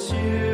[0.00, 0.49] 雪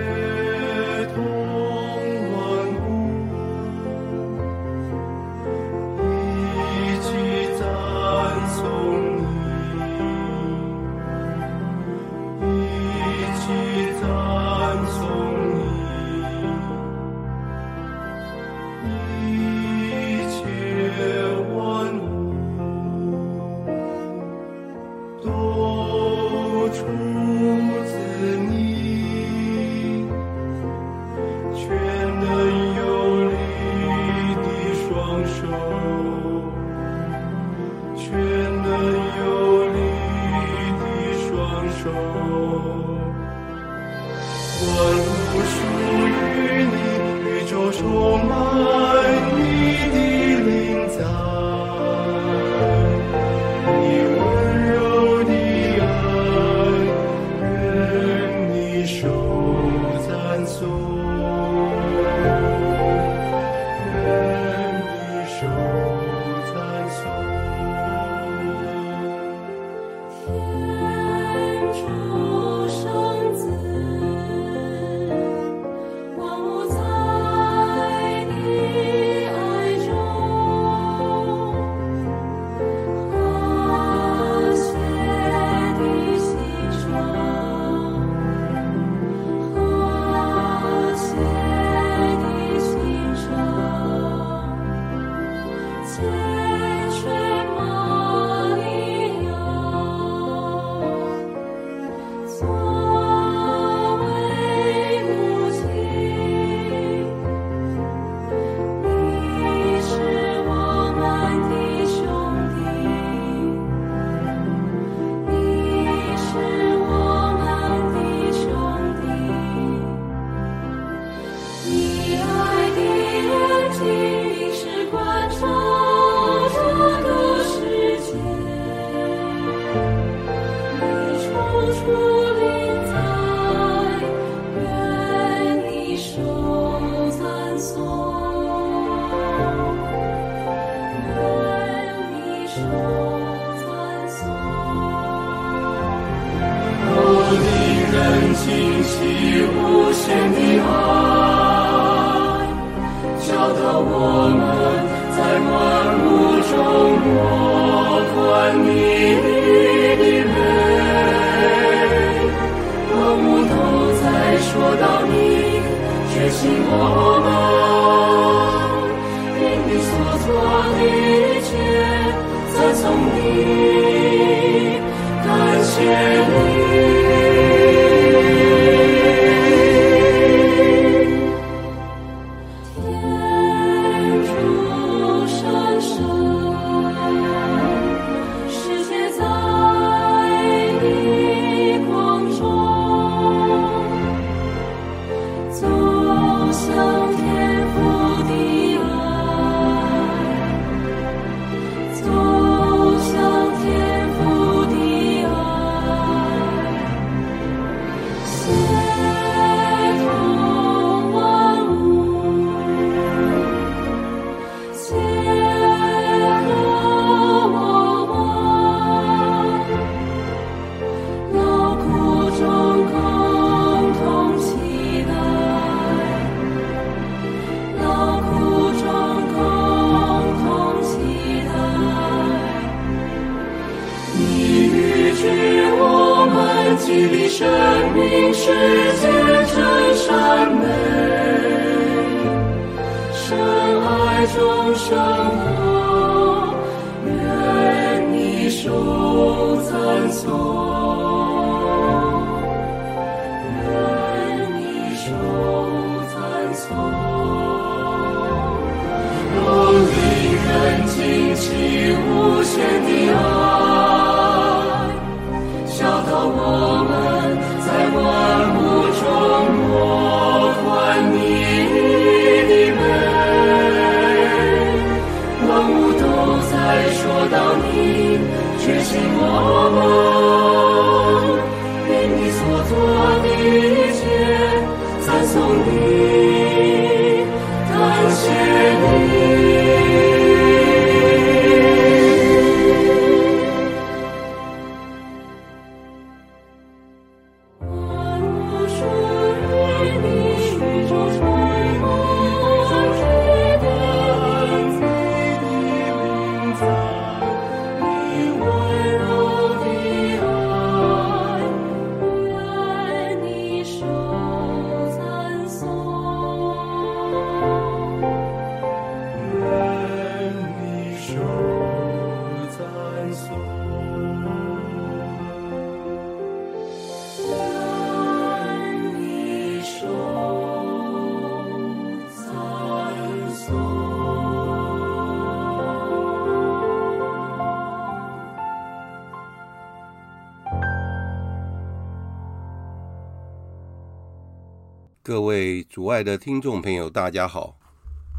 [345.47, 347.57] 位主爱的听众朋友，大家好！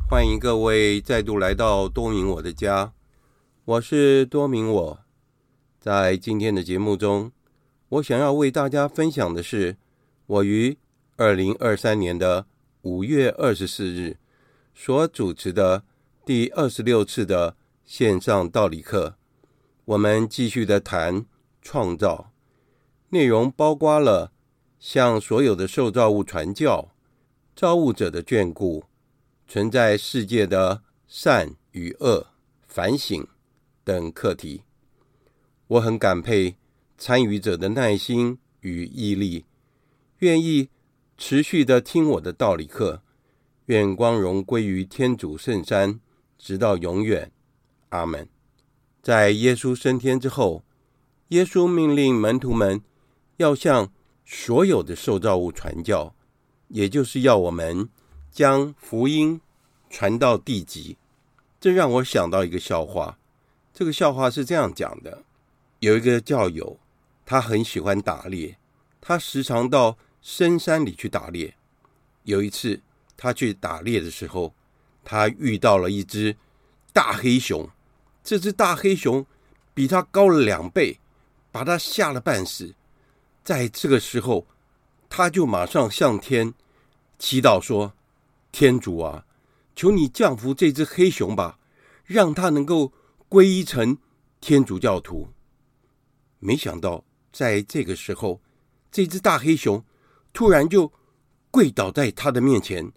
[0.10, 2.94] 欢迎各位再度来到多明我的家，
[3.66, 5.00] 我是多明我。
[5.78, 7.34] 在今天的节目中，
[7.90, 9.76] 我想要为大家分享的是，
[10.26, 10.78] 我于
[11.18, 12.46] 二零二三年的
[12.84, 14.16] 五月二十四日
[14.74, 15.84] 所主持的
[16.26, 19.16] 第二十六次的线上道理课。
[19.84, 21.26] 我们继续的谈
[21.62, 22.32] 创造，
[23.10, 24.32] 内容包括了。
[24.80, 26.92] 向所有的受造物传教、
[27.58, 28.84] 造物者的眷顾、
[29.48, 32.28] 存在世界的善与恶、
[32.68, 33.28] 反省
[33.84, 34.62] 等课题，
[35.66, 36.56] 我很感佩
[37.00, 39.46] 参与者的耐心与毅力，
[40.20, 40.70] 愿意
[41.18, 43.02] 持续的听我的道理课。
[43.66, 46.00] 愿光荣归于天主圣山，
[46.38, 47.32] 直到永远。
[47.90, 48.30] 阿门。
[49.02, 50.64] 在耶稣升天之后，
[51.30, 52.84] 耶稣命令门徒们
[53.38, 53.92] 要向
[54.24, 56.14] 所有的受造物传教，
[56.70, 57.90] 也就是要我们
[58.32, 59.42] 将福音
[59.90, 60.98] 传到地极。
[61.60, 63.18] 这让我想到一个笑话。
[63.74, 65.24] 这个笑话是这样讲的：
[65.80, 66.80] 有一个教友，
[67.26, 68.58] 他很喜欢打猎，
[69.00, 71.56] 他时常到深山里去打猎。
[72.24, 72.82] 有一次，
[73.16, 74.54] 他去打猎的时候，
[75.04, 76.36] 他遇到了一只
[76.92, 77.70] 大黑熊。
[78.24, 79.26] 这只大黑熊
[79.74, 81.00] 比他高了两倍，
[81.52, 82.76] 把他吓了半死。
[83.44, 84.46] 在这个时候，
[85.10, 86.54] 他就马上向天
[87.18, 87.94] 祈祷说
[88.52, 89.26] ：“天主啊，
[89.76, 91.60] 求你降服这只黑熊吧，
[92.06, 92.92] 让它能够
[93.30, 93.98] 皈依成
[94.40, 95.30] 天主教徒。”
[96.40, 98.42] 没想到，在这个时候，
[98.92, 99.84] 这只大黑熊
[100.34, 100.92] 突然就
[101.50, 102.92] 跪倒在他的面前，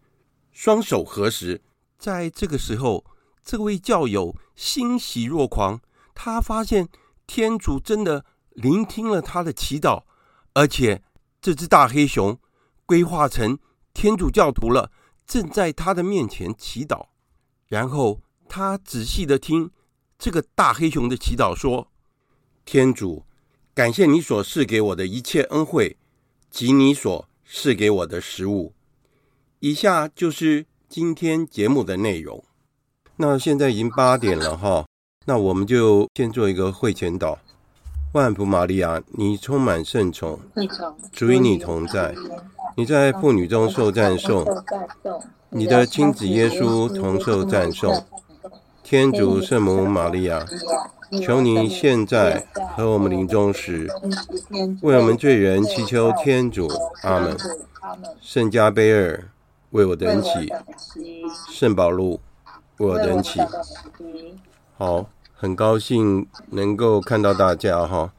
[0.53, 1.61] 双手合十。
[1.99, 3.05] 在这个时候，
[3.43, 5.81] 这位教友欣喜若狂，
[6.15, 6.89] 他发现
[7.27, 10.03] 天主真的聆听了他的祈祷。
[10.53, 11.03] 而且，
[11.41, 12.39] 这只大黑熊
[12.85, 13.59] 归化成
[13.95, 14.91] 天主教徒了，
[15.27, 17.07] 正在他的面前祈祷。
[17.67, 19.71] 然后他仔细的听
[20.19, 21.89] 这个大黑熊的祈祷，说
[22.67, 23.25] ：“天主，
[23.73, 25.97] 感谢你所赐给我的一切恩惠
[26.51, 28.75] 及你所赐给我的食物。”
[29.61, 32.45] 以下就是今天节目的内容。
[33.17, 34.87] 那现在已经八点了哈，
[35.27, 37.39] 那我们就先做一个会前祷。
[38.13, 40.41] 万福玛利亚，你充满圣宠，
[41.13, 42.13] 主与你同在，
[42.77, 44.45] 你在妇女中受赞颂，
[45.51, 48.05] 你的亲子耶稣同受赞颂。
[48.83, 50.45] 天主圣母玛利亚，
[51.23, 52.45] 求你现在
[52.75, 53.89] 和我们临终时，
[54.83, 56.69] 为我们罪人祈求天主。
[57.03, 57.37] 阿门。
[58.21, 59.31] 圣加贝尔，
[59.71, 60.53] 为我等起。
[61.49, 62.19] 圣保禄，
[62.79, 63.41] 为我等起。
[64.77, 65.07] 好。
[65.41, 68.13] 很高兴能够看到大家哈，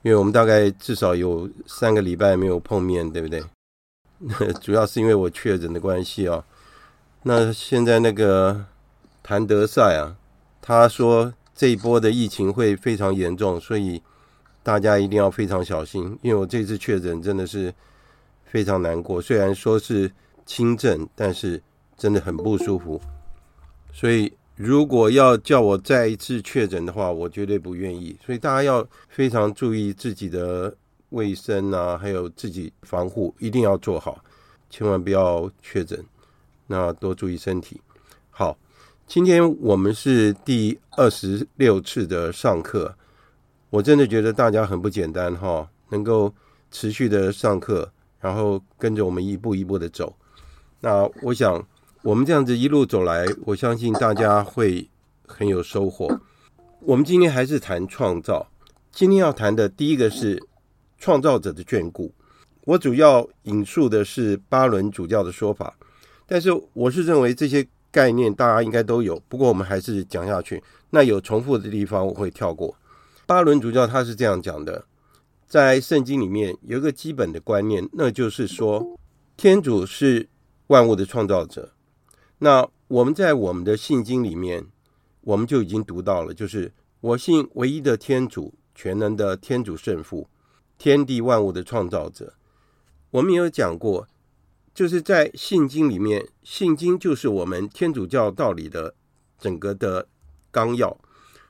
[0.00, 3.44] 因为我们大概至少有三个礼拜没有碰面，对不对？
[4.58, 6.42] 主要是因为我确诊的关系啊。
[7.24, 8.64] 那现在那个
[9.22, 10.16] 谭德赛啊，
[10.62, 14.00] 他说这一波的疫情会非常严重，所以
[14.62, 16.18] 大家一定要非常小心。
[16.22, 17.74] 因为我这次确诊真的是
[18.46, 20.10] 非常难过，虽然说是
[20.46, 21.62] 轻症，但是
[21.98, 22.98] 真的很不舒服，
[23.92, 24.32] 所以。
[24.64, 28.16] 如果要叫我再一次确诊的话，我绝对不愿意。
[28.24, 30.72] 所以大家要非常注意自己的
[31.08, 34.24] 卫生啊，还有自己防护，一定要做好，
[34.70, 36.00] 千万不要确诊。
[36.68, 37.80] 那多注意身体。
[38.30, 38.56] 好，
[39.04, 42.94] 今天我们是第二十六次的上课，
[43.68, 46.32] 我真的觉得大家很不简单哈，能够
[46.70, 47.90] 持续的上课，
[48.20, 50.14] 然后跟着我们一步一步的走。
[50.78, 51.66] 那我想。
[52.04, 54.90] 我们这样子一路走来，我相信大家会
[55.24, 56.20] 很有收获。
[56.80, 58.48] 我们今天还是谈创造，
[58.90, 60.42] 今天要谈的第一个是
[60.98, 62.12] 创造者的眷顾。
[62.64, 65.76] 我主要引述的是巴伦主教的说法，
[66.26, 69.22] 但是我是认为这些概念大家应该都有。
[69.28, 72.74] 不过我们还是讲下去，那有重复的地方我会跳过。
[73.26, 74.84] 巴伦主教他是这样讲的，
[75.46, 78.98] 在圣经里面有一个基本的观念，那就是说
[79.36, 80.28] 天主是
[80.66, 81.70] 万物的创造者。
[82.42, 84.66] 那我们在我们的信经里面，
[85.20, 90.28] 我们就已经读到了，就是我信唯一的天主，全能的天主圣父，
[90.76, 92.34] 天地万物的创造者。
[93.12, 94.08] 我们也有讲过，
[94.74, 98.96] 就是在信经里面，信经就是我们天主教道理的
[99.38, 100.08] 整个的
[100.50, 100.98] 纲要。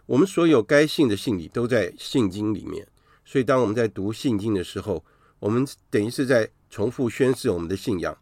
[0.05, 2.87] 我们所有该信的信理都在信经里面，
[3.25, 5.03] 所以当我们在读信经的时候，
[5.39, 8.15] 我们等于是在重复宣示我们的信仰。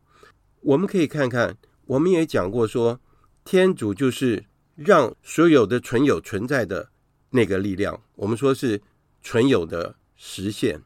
[0.60, 1.56] 我们可以看看。
[1.90, 3.00] 我们也讲过说，
[3.44, 4.44] 天主就是
[4.76, 6.88] 让所有的存有存在的
[7.30, 8.00] 那个力量。
[8.14, 8.80] 我们说是
[9.24, 10.80] 存有的实现，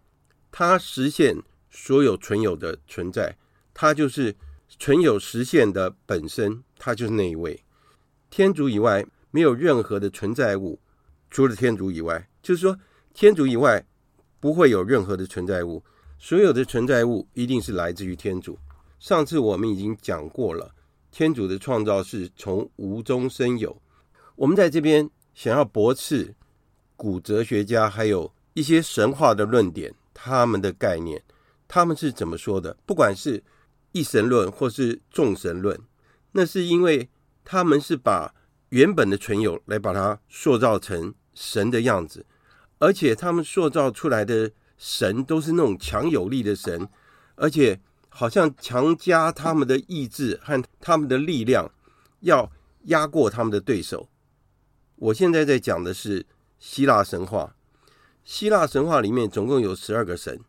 [0.50, 1.36] 它实现
[1.68, 3.36] 所有存有的存在，
[3.74, 4.34] 它就是
[4.78, 7.62] 存有实现的本身，他就是那一位。
[8.30, 10.80] 天主以外没有任何的存在物，
[11.30, 12.78] 除了天主以外，就是说
[13.12, 13.86] 天主以外
[14.40, 15.84] 不会有任何的存在物。
[16.18, 18.58] 所有的存在物一定是来自于天主。
[18.98, 20.74] 上次我们已经讲过了，
[21.14, 23.80] 天主的创造是从无中生有。
[24.34, 26.34] 我们在这边想要驳斥
[26.96, 31.22] 古哲学家还有一些神话的论点，他们的概念，
[31.68, 32.76] 他们是怎么说的？
[32.84, 33.44] 不管是
[33.92, 35.80] 一神论或是众神论，
[36.32, 37.08] 那是因为
[37.44, 38.34] 他们是把
[38.70, 42.26] 原本的存有来把它塑造成神的样子，
[42.80, 46.88] 而且他们塑造出来的神都是那种强有力的神，
[47.36, 47.80] 而且
[48.16, 51.68] 好像强加他们的意志和他们的力量，
[52.20, 52.48] 要
[52.84, 54.08] 压过他们的对手。
[54.94, 56.24] 我现在在讲的是
[56.60, 57.56] 希腊神话，
[58.24, 60.40] 希腊神话里面总共有十二个神。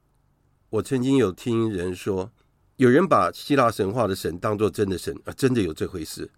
[0.70, 2.32] 我曾经有听人说。
[2.78, 6.30] 有人把希腊神话的神当作真的神啊，真的有这回事。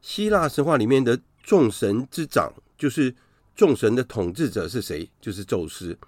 [0.00, 3.14] 希腊神话里面的众神之长，就是
[3.54, 5.06] 众神的统治者是谁？
[5.20, 5.98] 就是宙斯。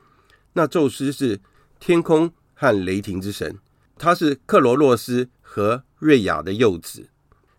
[0.54, 1.38] 那宙斯是
[1.78, 3.58] 天空和雷霆之神，
[3.98, 7.08] 他是克罗洛斯和瑞亚的幼子，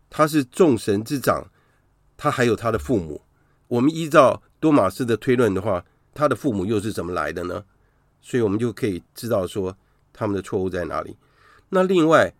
[0.09, 1.51] 他是众神之长。
[2.17, 3.21] 他还有他的父母。
[3.67, 7.63] 我们依照多玛斯的推论的话，他的父母又是怎么来的呢？
[8.21, 9.77] 所以我们就可以知道说
[10.11, 11.15] 他们的错误在哪里。
[11.69, 12.33] 那另外，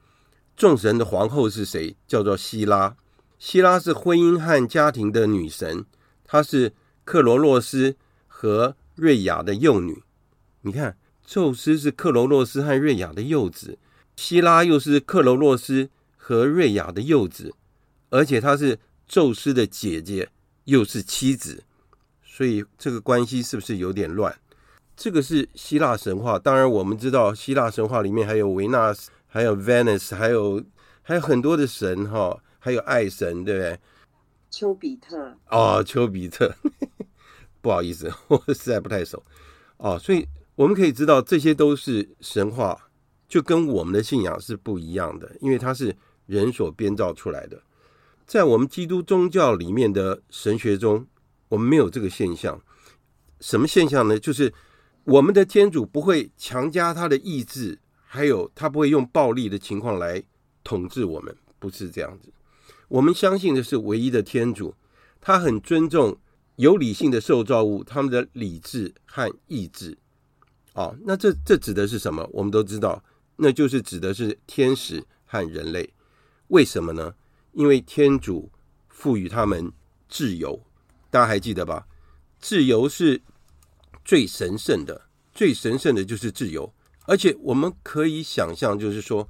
[0.58, 1.96] 众神的皇后是谁？
[2.08, 2.98] 叫做希拉。
[3.38, 5.86] 希拉是婚姻和家庭的女神，
[6.26, 6.74] 她是
[7.06, 7.96] 克罗洛斯
[8.28, 10.04] 和瑞亚的幼女。
[10.64, 13.78] 你看，宙斯是克罗洛斯和瑞亚的幼子，
[14.20, 17.54] 希拉又是克罗洛斯和瑞亚的幼子，
[18.10, 20.28] 而且她是宙斯的姐姐，
[20.66, 21.64] 又是妻子，
[22.22, 24.38] 所以这个关系是不是有点乱？
[24.98, 26.38] 这个是希腊神话。
[26.38, 29.10] 当然，我们知道希腊神话里面还有维纳斯。
[29.32, 30.60] 还有 Venus，还有
[31.04, 33.80] 还有很多的神哈，还有爱神，对不对？
[34.50, 36.52] 丘比特哦，丘比特，
[37.62, 39.24] 不好意思， 我实在不太熟
[39.78, 40.00] 哦。
[40.00, 42.89] 所以我们可以知道，这些都是神话，
[43.30, 45.96] 就跟我们的信仰是不一样的，因为它是
[46.26, 47.62] 人所编造出来的。
[48.26, 51.08] 在我们基督宗教里面的神学中，
[51.48, 52.62] 我们没有这个现象。
[53.40, 54.20] 什么现象呢？
[54.20, 54.54] 就是
[55.04, 57.80] 我们的天主不会强加他的意志。
[58.12, 60.24] 还有，他不会用暴力的情况来
[60.64, 62.34] 统治我们，不是这样子。
[62.88, 64.74] 我们相信的是唯一的天主，
[65.22, 66.18] 他很尊重
[66.56, 69.96] 有理性的受造物，他们的理智和意志。
[70.74, 72.28] 哦，那这这指的是什么？
[72.34, 73.04] 我们都知道，
[73.42, 75.94] 那就是指的是天使和人类。
[76.50, 77.16] 为什么呢？
[77.54, 78.52] 因为天主
[78.90, 79.72] 赋予他们
[80.10, 80.62] 自由，
[81.10, 81.88] 大家还记得吧？
[82.40, 83.22] 自由是
[84.04, 86.74] 最神圣的，最神圣的就是自由。
[87.06, 89.28] 而且我们可以想象，就是说，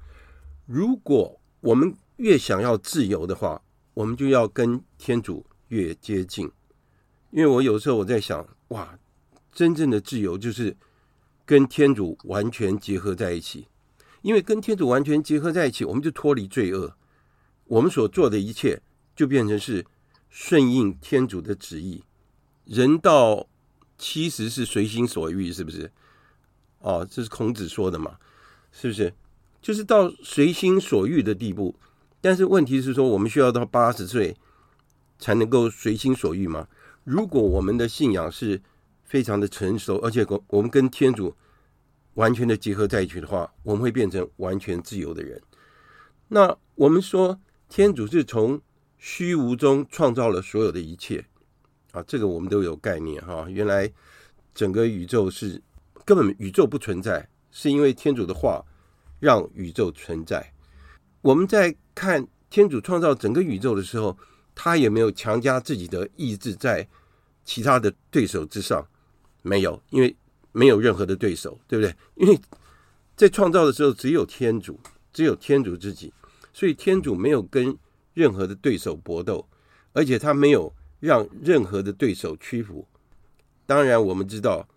[0.65, 3.61] 如果我们越想要自由的话，
[3.93, 6.51] 我们就要跟天主越接近。
[7.31, 8.97] 因为我有时候我在想，哇，
[9.51, 10.75] 真正的自由就是
[11.45, 13.67] 跟天主完全结合在一起。
[14.21, 16.93] 因为跟天主完全结合在一起，我们就脱离罪恶，
[17.65, 18.81] 我们所做的一切
[19.15, 19.85] 就变成是
[20.29, 22.03] 顺应天主的旨意。
[22.65, 23.47] 人道
[23.97, 25.91] 其实是随心所欲，是不是？
[26.79, 28.17] 哦，这是孔子说的嘛，
[28.71, 29.13] 是不是？
[29.61, 31.75] 就是到随心所欲的地步。
[32.21, 34.35] 但是问题是说，我们需要到八十岁
[35.17, 36.67] 才能够随心所欲吗？
[37.03, 38.61] 如果我们的信仰是
[39.03, 41.35] 非常的成熟，而且我们跟天主
[42.19, 45.41] 完全的结合在一起的话，我们会变成完全自由的人。
[46.27, 48.61] 那我们说，天主是从
[48.97, 51.25] 虚无中创造了所有的一切
[51.91, 53.47] 啊，这个我们都有概念哈。
[53.49, 53.89] 原来
[54.53, 55.61] 整个宇宙是。
[56.05, 58.65] 根本宇宙不存在，是因为天主的话
[59.19, 60.51] 让宇宙存在。
[61.21, 64.17] 我们在看天主创造整个宇宙的时候，
[64.55, 66.87] 他也没有强加自己的意志在
[67.45, 68.83] 其他的对手之上，
[69.43, 70.15] 没有，因为
[70.51, 71.95] 没有任何的对手，对不对？
[72.15, 72.39] 因为
[73.15, 74.79] 在创造的时候只有天主，
[75.11, 76.13] 只有天主自己，
[76.53, 77.77] 所以天主没有跟
[78.13, 79.47] 任何的对手搏斗，
[79.93, 82.87] 而且他没有让任何的对手屈服。
[83.65, 84.67] 当然，我们知道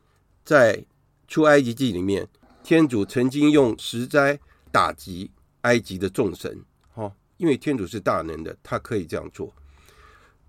[0.45, 0.85] 在
[1.27, 2.29] 出埃及记里面，
[2.63, 4.39] 天主曾经用十灾
[4.71, 5.31] 打击
[5.63, 6.63] 埃及的众神，
[6.93, 9.53] 哈，因为天主是大能的，他可以这样做。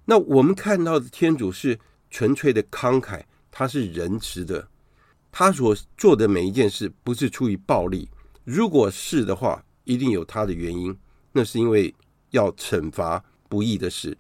[0.05, 4.67] 那我们看到的天主是纯粹的慷慨，他是仁慈的，
[5.33, 8.07] 他所做的每一件事不是出于暴力，
[8.45, 10.95] 如果是的话，一定有他的原因，
[11.33, 11.93] 那是因为
[12.29, 14.17] 要惩罚不义的事。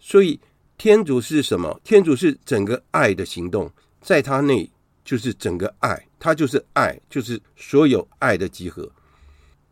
[0.00, 0.40] 所以
[0.76, 1.80] 天主是什么？
[1.84, 4.68] 天主是整个爱的行动，在他内。
[5.04, 8.86] 就是整个爱，他就是爱，就是所有爱的集合。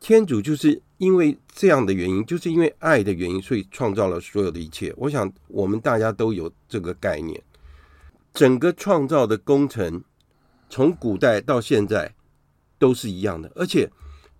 [0.00, 4.94] 天主就是因为这样的原因，就是因为爱的原因，所以创造了所有的一切。
[4.96, 7.38] 我想我们大家都有这个概念。
[8.32, 10.02] 整个创造的工程，
[10.68, 12.14] 从古代到现在
[12.78, 13.90] 都是一样的，而且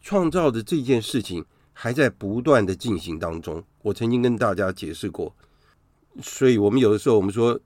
[0.01, 3.63] 创造的这件事情还在不断的进行当中。
[3.83, 5.35] 我曾经跟大家解释过，
[6.23, 7.59] 所以我们有的时候我们说，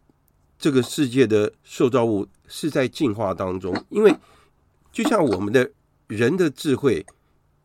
[0.59, 4.15] 这个世界的受造物是在进化当中，因为
[4.93, 5.71] 就像我们的
[6.07, 7.05] 人的智慧。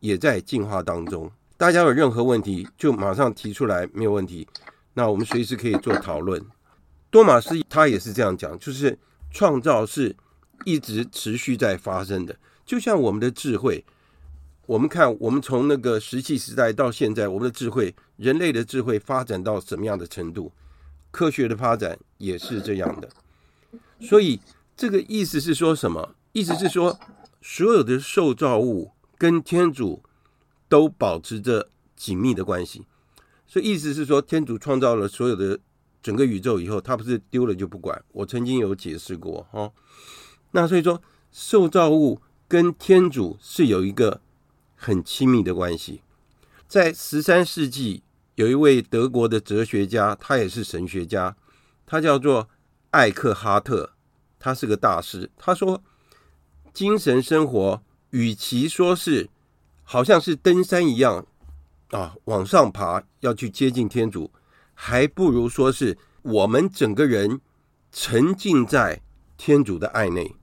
[0.00, 1.28] 也在进化当中。
[1.56, 4.46] 大家有任何问题，就马上提出来，没有问题。
[4.92, 6.40] 那我们随时可以做讨论。
[7.10, 8.96] 多玛斯他也是这样讲，就是
[9.30, 10.14] 创造是
[10.64, 13.84] 一直持续在发生的，就像我们的智慧。
[14.66, 20.52] 我们看，我们从那个石器时代到现在，我们的智慧，人类的智慧发展到什么样的程度？
[21.10, 23.08] 科学的发展也是这样的。
[24.00, 24.40] 所以
[24.76, 26.14] 这个意思是说什么？
[26.32, 26.98] 意思是说，
[27.40, 28.92] 所有的受造物。
[29.18, 30.02] 跟天主
[30.68, 32.84] 都保持着紧密的关系，
[33.46, 35.58] 所以意思是说，天主创造了所有的
[36.02, 38.04] 整个宇宙以后，他不是丢了就不管。
[38.12, 39.72] 我曾经有解释过哈，
[40.56, 44.22] 那所以说，受造物跟天主是有一个
[44.74, 46.00] 很亲密的关系。
[46.66, 48.02] 在十三世纪，
[48.36, 51.36] 有一位德国的哲学家，他也是神学家，
[51.84, 52.48] 他叫做
[52.92, 53.90] 艾克哈特，
[54.38, 55.30] 他是个大师。
[55.36, 55.82] 他说，
[56.72, 57.82] 精神生活。
[58.10, 59.28] 与其说是
[59.82, 61.26] 好像是登山一样
[61.90, 64.30] 啊，往上爬要去接近天主，
[64.72, 67.42] 还不如说是我们整个人
[67.92, 69.02] 沉浸在
[69.36, 70.34] 天主的爱内，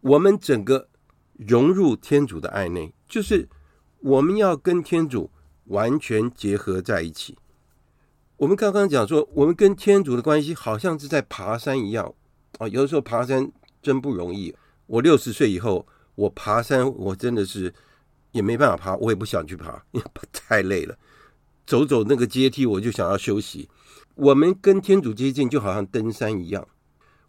[0.00, 0.88] 我们整个
[1.36, 3.48] 融入天主的爱内，就是
[4.00, 5.30] 我们要跟天主
[5.64, 7.38] 完全结合在一起。
[8.36, 12.14] 我们刚刚讲说，我们跟天主的关系好像是在爬山一样
[12.58, 13.50] 啊，有的时候爬山
[13.82, 14.54] 真不容易。
[14.86, 15.86] 我六十岁以后。
[16.16, 17.72] 我爬山，我真的是
[18.32, 20.94] 也没办法爬，我也不想去爬，因 为太累了。
[21.64, 23.70] 走走那个阶梯，我就想要休息。
[24.16, 26.68] 我们跟天主接近，就好像登山一样。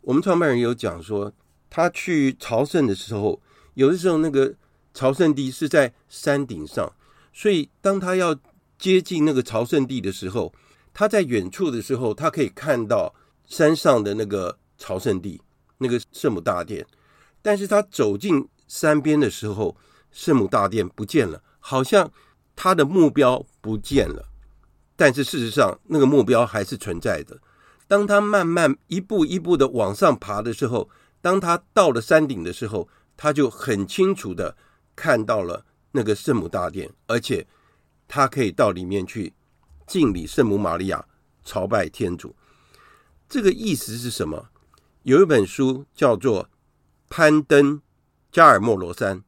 [0.02, 1.32] 我们创办人有讲说，
[1.72, 3.42] 他去朝圣的时候，
[3.76, 4.54] 有的时候那个
[4.94, 6.94] 朝圣地是在山顶上，
[7.34, 8.38] 所以当他要
[8.78, 10.54] 接近那个朝圣地的时候，
[10.94, 15.42] 他在远处的时候，他可以看到山上的那个朝圣地，
[15.78, 16.86] 那个圣母大殿。
[17.42, 19.78] 但是他走进山边的时候，
[20.12, 22.12] 圣母大殿不见了，好像
[22.54, 24.28] 他的目标不见了。
[24.98, 27.40] 但是事实上，那个目标还是存在的。
[27.88, 30.90] 当他慢慢一步一步的往上爬的时候，
[31.22, 34.58] 当他到了山顶的时候，他就很清楚的
[34.96, 37.48] 看到了那个圣母大殿，而且
[38.08, 39.34] 他可以到里面去
[39.88, 41.06] 敬礼圣母玛利亚，
[41.44, 42.36] 朝拜天主。
[43.30, 44.50] 这个意思是什么？
[45.04, 46.44] 有一本书叫做
[47.10, 47.76] 《攀登》。
[48.32, 49.26] 加尔默罗山，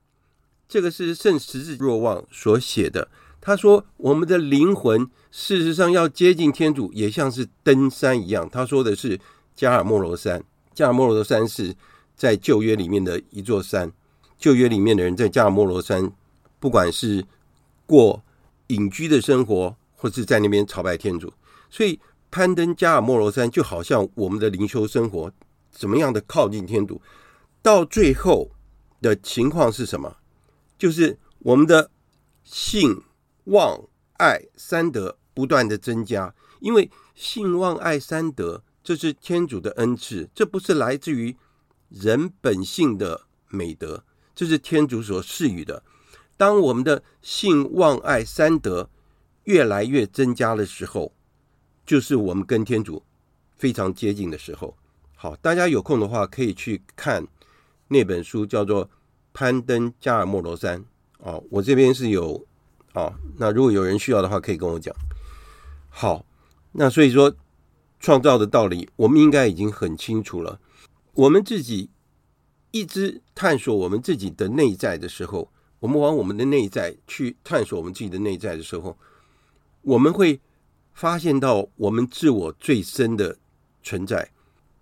[0.65, 3.09] 这个是圣十字若望所写的。
[3.41, 9.19] 他说：“我们的灵魂事实上要接近天主，也像是登山一样。”他说的是
[9.53, 10.41] 加尔默罗山。
[10.73, 11.75] 加尔默罗山是
[12.15, 13.91] 在旧约里面的一座山。
[14.37, 16.11] 旧约里面的人在加尔默罗山，
[16.59, 17.25] 不管是
[17.85, 18.21] 过
[18.67, 21.31] 隐居的生活，或是在那边朝拜天主，
[21.69, 25.31] 所以攀登加尔默罗山就好像我们的灵修生活，
[25.71, 27.01] 怎么样的靠近天主，
[27.61, 28.51] 到最后。
[29.03, 30.15] 的情况是什么？
[30.77, 31.91] 就是我们的
[32.45, 33.01] 信、
[33.43, 33.77] 望、
[34.13, 41.35] 爱三德不断的增加，因为信、望、爱三德，这是天主的恩赐，这不是来自于
[41.89, 44.03] 人本性的美德，
[44.35, 45.81] 这是天主所赐予的。
[46.35, 48.89] 当我们的性、望、爱三德
[49.45, 51.13] 越来越增加的时候，
[51.85, 53.01] 就是我们跟天主
[53.57, 54.75] 非常接近的时候。
[55.15, 57.25] 好，大家有空的话可以去看。
[57.89, 58.85] 那本书叫做
[59.33, 60.79] 《攀登加尔默罗山》
[61.19, 62.43] 哦，我这边是有
[62.93, 63.13] 哦。
[63.37, 64.93] 那如果有人需要的话，可以跟我讲。
[65.89, 66.25] 好，
[66.71, 67.31] 那所以说
[68.03, 70.59] 创造的道理，我们应该已经很清楚了。
[71.13, 71.89] 我们自己
[72.71, 78.97] 一直探索我们自己的内在的时候，我们往我们的内在去探索我们自己的内在的时候，
[79.83, 80.41] 我们会
[80.91, 83.37] 发现到我们自我最深的
[83.81, 84.29] 存在。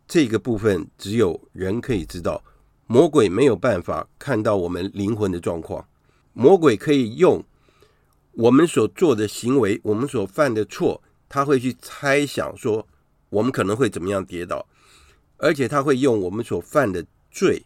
[0.07, 2.43] 这个部分只有人可以知道。
[2.87, 5.87] 魔鬼没有办法看到我们灵魂的状况，
[6.33, 7.45] 魔鬼可以用
[8.31, 12.87] 我们所做的行为，我们所犯的错，他会去猜想说
[13.31, 14.67] 我们可能会怎么样跌倒，
[15.37, 17.65] 而且他会用我们所犯的罪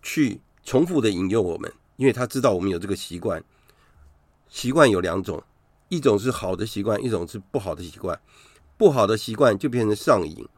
[0.00, 3.44] 去重复的引诱我们，因为他知道我们有这个习惯。
[4.48, 5.42] 习惯有两种，
[5.88, 8.18] 一种是好的习惯，一种是不好的习惯。
[8.76, 10.48] 不好的习惯就变成上瘾，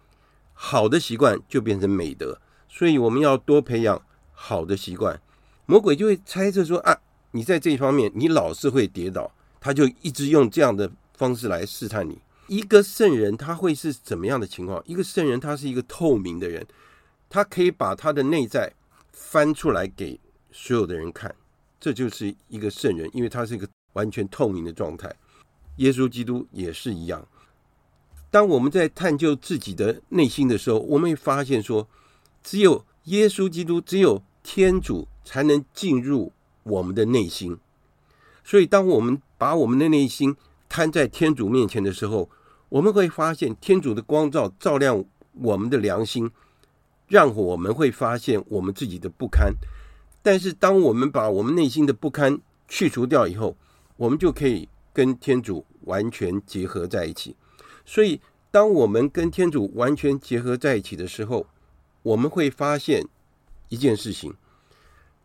[0.53, 2.38] 好的习惯就变成美德。
[2.69, 4.01] 所以我们要多培养
[4.33, 5.21] 好的习惯，
[5.67, 6.97] 魔鬼就会猜测说啊，
[7.33, 12.19] 你在这一方面你老是会跌倒，他就一直用这样的方式来试探你。
[12.53, 14.83] 一个圣人他会是怎么样的情况？
[14.85, 16.67] 一个圣人他是一个透明的人，
[17.31, 18.71] 他可以把他的内在
[19.11, 21.35] 翻出来给所有的人看，
[21.81, 25.11] 这就是一个圣人，因为他是一个完全透明的状态。
[25.77, 27.27] 耶稣基督也是一样。
[28.31, 31.88] 当我们在探究自己的内心的时候，我们会发现说，
[32.43, 36.31] 只有耶稣基督，只有天主才能进入
[36.65, 37.57] 我们的内心。
[38.45, 40.37] 所以，当我们把我们的内心
[40.69, 42.29] 摊在天主面前的时候，
[42.73, 45.05] 我们会发现天主的光照照亮
[45.43, 46.31] 我们的良心，
[47.07, 49.53] 让我们会发现我们自己的不堪。
[50.23, 53.55] 但是，当我们把我们内心的不堪去除掉以后，
[53.99, 57.37] 我们就可以跟天主完全结合在一起。
[57.85, 58.19] 所以，
[58.51, 61.47] 当我们跟天主完全结合在一起的时候，
[62.03, 63.07] 我们会发现
[63.69, 64.33] 一件事情：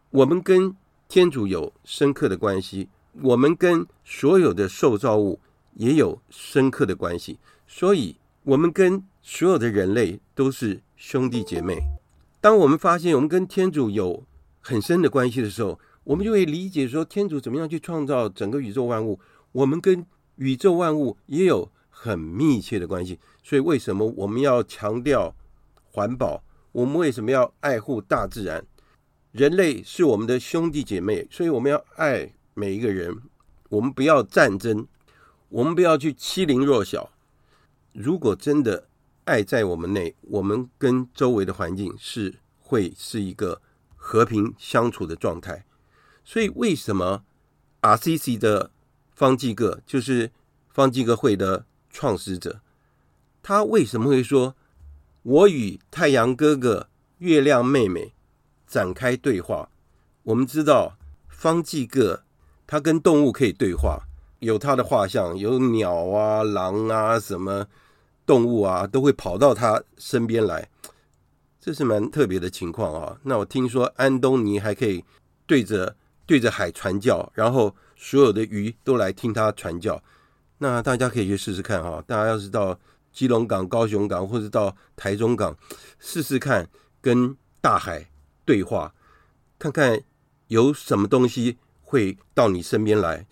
[0.10, 0.76] 我们跟
[1.08, 2.90] 天主有深刻的关系，
[3.22, 5.40] 我们跟所有的受造物
[5.78, 7.40] 也有深刻的关系。
[7.66, 11.80] 所以，我们跟所有的人类都是兄弟姐妹。
[12.40, 14.24] 当我们发现我们跟天主有
[14.60, 19.20] 很深的关系的时候，我们就会理解说，天主怎么样去创造整个宇宙万物，
[19.54, 21.72] 我们跟宇宙万物也有。
[22.00, 25.34] 很密切的关系，所以为什么我们要强调
[25.84, 26.44] 环保？
[26.72, 28.64] 我们为什么要爱护大自然？
[29.32, 33.18] 人类是我们的兄弟姐妹，所以我们要爱每一个人。
[33.70, 34.86] 我们不要战争，
[35.50, 37.12] 我们不要去欺凌弱小。
[37.94, 38.88] 如果真的
[39.26, 43.62] 爱在我们内，我们跟周围的环境是会是一个
[43.96, 45.66] 和平相处的状态。
[46.24, 47.24] 所以为什么
[47.82, 48.72] RCC 的
[49.14, 50.32] 方济各就是
[50.70, 51.66] 方济各会的？
[51.90, 52.62] 创始者，
[53.42, 54.56] 他为什么会说
[55.24, 58.14] “我与太阳哥哥、月亮妹妹
[58.68, 59.72] 展开对话”？
[60.22, 60.96] 我们知道
[61.28, 62.24] 方济各
[62.68, 64.07] 他跟动物可以对话，
[64.40, 67.66] 有他的画像，有鸟啊、狼啊、什么
[68.26, 70.70] 动物啊，都会跑到他身边来，
[71.60, 73.18] 这是蛮特别的情况啊。
[73.24, 75.04] 那我听说安东尼还可以
[75.46, 75.96] 对着
[76.26, 80.02] 对着海传教，然后所有的鱼都来听他传教。
[80.60, 82.78] 那大家可以去试试看哈，大家要是到
[83.12, 85.56] 基隆港、高雄港或者到台中港
[86.00, 86.70] 试试看，
[87.02, 88.10] 跟大海
[88.46, 88.94] 对话，
[89.58, 90.02] 看看
[90.48, 93.26] 有什么东西会到你身边来。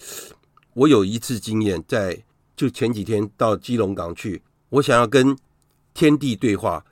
[0.75, 2.23] 我有一次经验，在
[2.55, 5.37] 就前几天到基隆港去，我想要跟
[5.93, 6.85] 天地对话，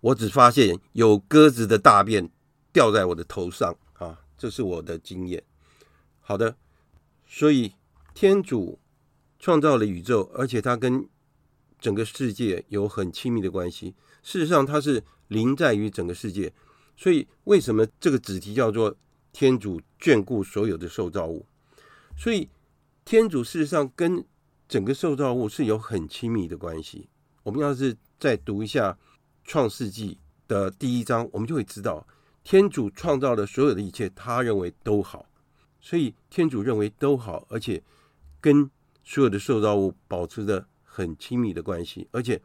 [0.00, 2.28] 我只发现有鸽子的大便
[2.72, 5.42] 掉在我的头上啊，这是我的经验。
[6.20, 6.56] 好的，
[7.26, 7.74] 所以
[8.14, 8.78] 天主。
[9.40, 11.08] 创造了宇宙，而且它跟
[11.78, 13.94] 整个世界有很亲密的关系。
[14.20, 16.52] 事实上，它是临在于整个世界。
[16.96, 18.96] 所以，为什么这个主题叫做
[19.32, 21.46] “天主眷顾所有的受造物”？
[22.18, 22.48] 所以，
[23.08, 24.22] 天主事实上跟
[24.68, 27.08] 整个受造物是有很亲密的关系。
[27.42, 28.92] 我们要是再读一下
[29.44, 30.12] 《创世纪》
[30.46, 32.06] 的第一章，我们就会知道，
[32.44, 35.24] 天主创造的所有的一切，他认为都好。
[35.80, 37.82] 所以，天主认为都好，而且
[38.42, 38.70] 跟
[39.02, 42.38] 所有的受造物保持着很亲密的关系，而且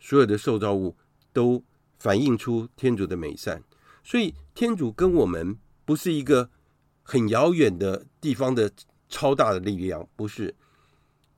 [0.00, 0.96] 所有的受造物
[1.32, 1.62] 都
[2.00, 3.62] 反映出天主的美善。
[4.02, 6.50] 所以，天主跟我们不是一个
[7.04, 8.68] 很遥远的地方的
[9.08, 10.54] 超大的力量，不是。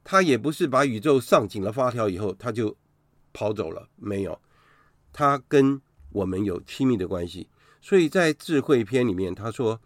[0.02, 2.76] 他也不是把宇宙上紧了发条以后他就
[3.32, 4.40] 跑走了，没有。
[5.12, 5.80] 他跟
[6.10, 7.48] 我们有亲密的关系。
[7.80, 9.80] 所以在智慧篇里面，他说：“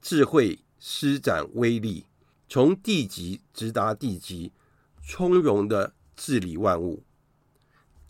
[0.00, 2.06] 智慧施展威力。”
[2.48, 4.52] 从地极直达地极，
[5.02, 7.02] 从容的治理万物。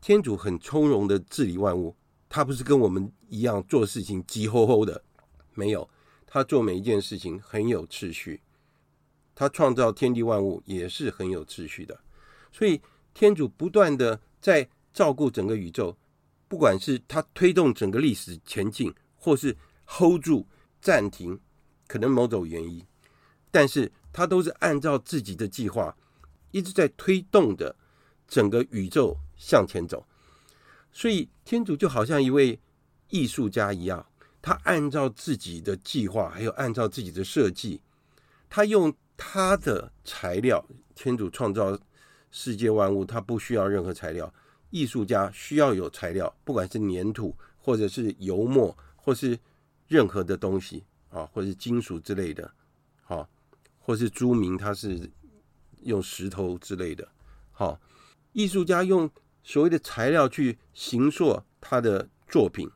[0.03, 1.97] 天主很从容的治理万物，
[2.29, 5.03] 他不是跟我们一样做事情急吼吼的，
[5.55, 5.89] 没有，
[6.27, 8.43] 他做每一件事情很有秩序。
[9.37, 11.97] 他创造天地万物也是很有秩序的，
[12.51, 12.81] 所以
[13.15, 15.97] 天主不断的在照顾整个宇宙，
[16.49, 20.45] 不管是他推动整个历史前进，或是 hold 住
[20.81, 21.39] 暂停，
[21.87, 22.85] 可能某种原因，
[23.53, 23.93] 但是。
[24.17, 25.95] 他都是按照自己的计划，
[26.51, 27.77] 一直在推动着
[28.27, 30.07] 整个宇宙向前走。
[30.91, 32.59] 所以天主就好像一位
[33.11, 34.07] 艺术家一样，
[34.41, 37.79] 他按照自己的计划，还有按照自己的设计，
[38.49, 40.65] 他用他的材料。
[40.95, 41.79] 天主创造
[42.31, 44.33] 世界万物，他不需要任何材料。
[44.71, 49.39] 艺术家需要有材料，不管是粘土，或者是油墨，或是
[49.87, 52.53] 任何的东西啊，或是金属之类的，
[53.03, 53.29] 好。
[53.79, 55.09] 或是朱明，他是
[55.83, 57.09] 用石头之类的。
[57.53, 57.81] 好，
[58.33, 59.09] 艺术家用
[59.45, 62.69] 所谓的材料去形塑他的作品。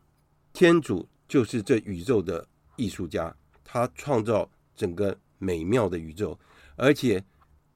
[0.52, 6.38] 天主就是这宇宙的艺术家，他创造整个美妙的宇宙，
[6.76, 7.24] 而且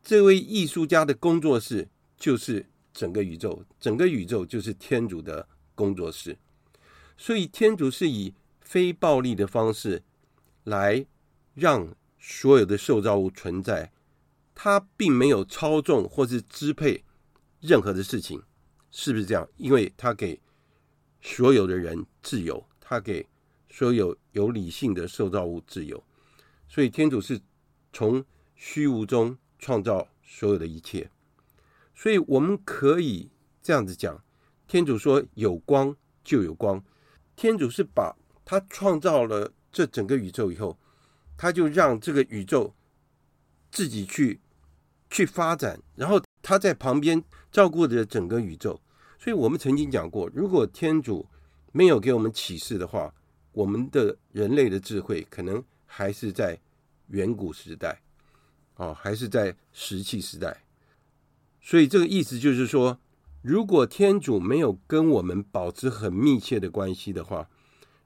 [0.01, 6.39] 这位艺术家的工作室就是整个宇宙，整个宇宙就是天主的工作室。
[7.17, 10.03] 所以，天主是以非暴力的方式
[10.65, 11.07] 来
[11.55, 13.93] 让所有的受造物存在，
[14.55, 17.03] 他并没有操纵或是支配
[17.61, 18.43] 任何的事情，
[18.91, 19.49] 是不是这样？
[19.57, 20.39] 因为他给
[21.23, 23.27] 所有的人自由，他给
[23.71, 26.03] 所有有理性的受造物自由，
[26.69, 27.41] 所以天主是
[27.95, 28.25] 从
[28.57, 31.09] 虚无中创造所有的一切，
[31.95, 33.31] 所以我们可以
[33.63, 34.21] 这样子讲：
[34.67, 36.85] 天主说有光就有光。
[37.37, 40.77] 天主是把他创造了这整个宇宙以后，
[41.37, 42.75] 他就让这个宇宙
[43.71, 44.41] 自己去
[45.09, 48.81] 去发展，然后他在旁边照顾着整个宇宙。
[49.21, 51.29] 所以我们曾经讲过，如果天主
[51.71, 53.15] 没有给我们启示的话，
[53.53, 56.59] 我们的人类的智慧可能还是在
[57.09, 58.01] 远古时代，
[58.77, 60.65] 哦，还是在石器时代。
[61.61, 62.99] 所以这个意思就是说。
[63.47, 67.47] 如果天主没有跟我们保持很密切的关系的话，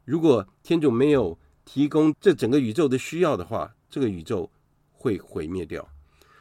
[0.05, 4.51] 如果天主没有提供这整个宇宙的需要的话，这个宇宙
[4.91, 5.89] 会毁灭掉。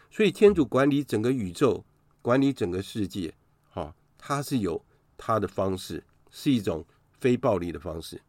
[0.09, 1.85] 所以天主管理整个宇宙，
[2.23, 3.31] 管理整个世界，
[3.69, 4.83] 哈，他是有
[5.15, 6.83] 他的方式，是一种
[7.19, 8.19] 非暴力的方式。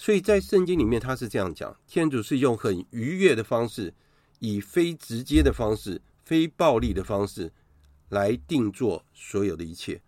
[0.00, 3.92] 所以在圣经里面，他是这样讲：天主是用很愉悦的方式，
[4.38, 7.52] 以非直接的方式，非暴力的方式。
[8.08, 10.00] 来定做所有的一切，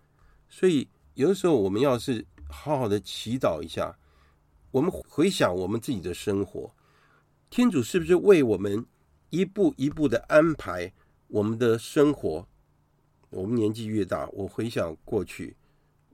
[0.49, 3.97] 所以有的时候我们要是好好的祈祷一下，
[4.73, 6.75] 我们回想我们自己的生活，
[7.49, 8.85] 天主是不是为我们
[9.31, 10.93] 一步一步的安排
[11.29, 12.49] 我们的生活？
[13.31, 15.55] 我们年纪越大，我回想过去，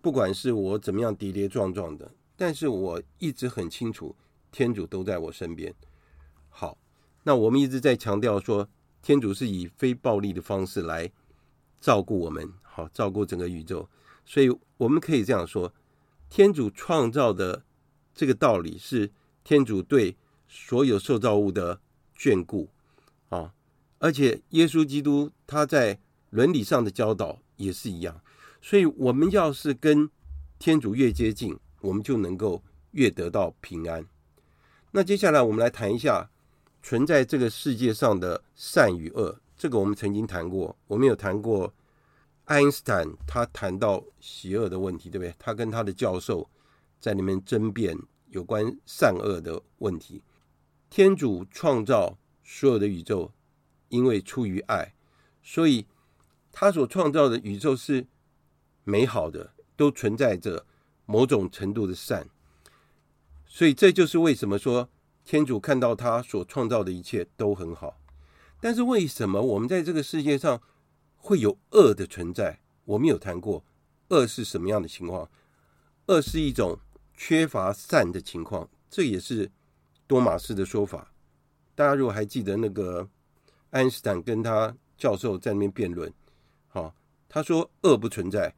[0.02, 4.14] 不管是我怎么样跌跌撞撞的，但是我一直很清楚，
[4.50, 5.74] 天主都在我身边。
[6.48, 6.78] 好，
[7.24, 8.68] 那我们一直在强调说，
[9.02, 11.10] 天主是以非暴力的方式来。
[11.80, 13.88] 照顾我们，好，照顾整个宇宙，
[14.24, 15.72] 所以我们可以这样说：
[16.28, 17.64] 天主创造的
[18.12, 19.12] 这个道理是
[19.44, 20.16] 天主对
[20.48, 21.80] 所有受造物的
[22.16, 22.68] 眷顾
[23.28, 23.54] 啊，
[23.98, 28.20] 而且耶稣基督他在伦理上的教导也是一样。
[28.60, 30.10] 所以，我们要是跟
[30.58, 32.62] 天主越接近，我们就能够
[32.92, 34.04] 越得到平安。
[34.90, 36.30] 那接下来，我们来谈一下
[36.82, 39.38] 存在这个世界上的善与恶。
[39.56, 41.72] 这个我们曾经谈过，我们有谈过
[42.44, 45.34] 爱因斯坦，他谈到邪恶的问题，对不对？
[45.38, 46.48] 他跟他的教授
[47.00, 47.96] 在里面争辩
[48.28, 50.22] 有关善恶的问题。
[50.88, 53.30] 天主创造所有的宇宙，
[53.88, 54.94] 因为出于爱，
[55.42, 55.86] 所以
[56.50, 58.06] 他所创造的宇宙是
[58.84, 60.64] 美好的，都存在着
[61.08, 62.28] 某种程度的善。
[63.46, 64.90] 所以这就是为什么说
[65.24, 67.98] 天主看到他所创造的一切都很好。
[68.60, 70.60] 但是为什么我们在这个世界上
[71.16, 72.60] 会有恶的存在？
[72.84, 73.64] 我们有谈过，
[74.08, 75.30] 恶是什么样的情况？
[76.06, 76.78] 恶是一种
[77.14, 79.50] 缺乏善的情况，这也是
[80.06, 81.12] 多玛斯的说法。
[81.74, 83.08] 大家如果还记得那个
[83.70, 86.12] 爱因斯坦跟他教授在那边辩论，
[86.68, 86.94] 好，
[87.28, 88.54] 他说恶不存在，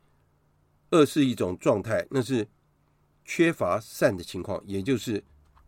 [0.90, 2.48] 恶是一种状态，那是
[3.24, 5.22] 缺乏善的情况，也就是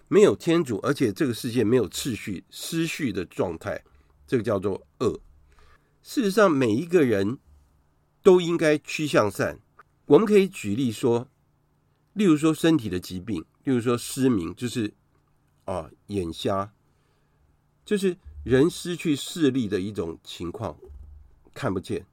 [0.09, 3.83] 没有天主，而且这个世界没有秩序、失序的状态。
[4.27, 5.21] 这个叫做恶。
[6.03, 7.39] 事实上，每一个人
[8.23, 9.61] 都应该趋向善。
[10.07, 11.29] 我们可以举例说，
[12.15, 14.93] 例如说身体的疾病，例如说失明，就是
[15.65, 16.73] 啊眼瞎，
[17.85, 20.77] 就是人失去视力的一种情况，
[21.55, 22.05] 看不见，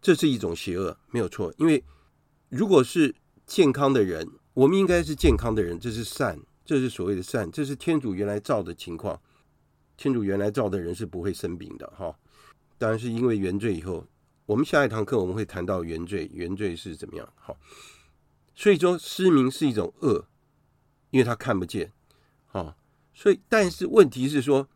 [0.00, 1.54] 这是一种邪恶，没有错。
[1.58, 1.84] 因为
[2.50, 3.14] 如果是
[3.46, 9.20] 健康的人，我们应该是健康的人，这是善，这是所谓的善，这是天主原来造的情况。
[9.96, 12.18] 天主原来造的人是不会生病的，哈，
[12.76, 14.04] 当然是因为原罪以后，
[14.46, 17.56] 我们下一堂课我们会谈到原罪，原罪是怎么样，好，
[18.54, 20.26] 所以说失明是一种恶，
[21.10, 21.92] 因为他看不见，
[22.50, 22.76] 啊，
[23.14, 24.68] 所以但是问题是说，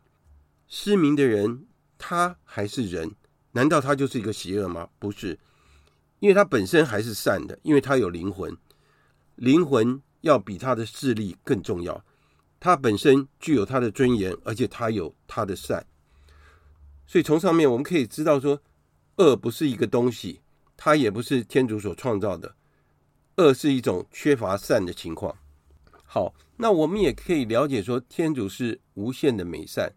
[0.67, 1.65] 失明的人
[1.97, 3.15] 他还是人，
[3.51, 4.89] 难道他就是一个邪恶吗？
[4.99, 5.39] 不是，
[6.19, 8.55] 因为他本身还是善的，因为他有灵魂，
[9.35, 12.03] 灵魂要比他的视力更重要。
[12.59, 15.85] 他本身具有他的尊严，而且他有他的善，
[17.05, 18.59] 所以从上面我们可以知道说，
[19.17, 20.41] 恶不是一个东西，
[20.75, 22.55] 它也不是天主所创造的，
[23.35, 25.35] 恶是一种缺乏善的情况。
[26.03, 29.93] 好，那我们也可以了解说，天主是无限的美善。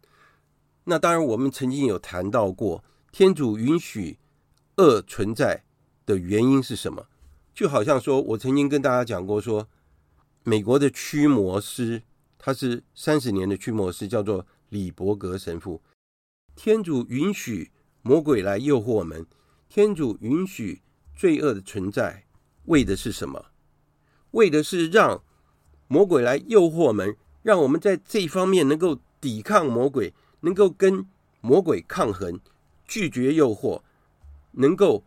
[0.84, 4.18] 那当然，我们曾经有谈到过，天主允许
[4.76, 5.62] 恶存在
[6.08, 7.06] 的原因是什么？
[7.54, 9.68] 就好像说我曾经跟大家讲过说，
[10.42, 12.02] 美国的驱魔师。
[12.40, 15.82] 他是三十年的驱魔师，叫做李伯格神父。
[16.54, 19.26] 天主允许魔鬼来诱惑我们，
[19.68, 20.80] 天主允许
[21.14, 22.24] 罪恶的存在，
[22.66, 23.46] 为的是什么？
[24.30, 25.22] 为的是让
[25.88, 31.04] 魔鬼来诱惑我们，让我们在这方面能够抵抗魔鬼，能够跟
[31.40, 32.40] 魔鬼抗衡，
[32.86, 33.82] 拒绝诱惑，
[34.52, 35.02] 能够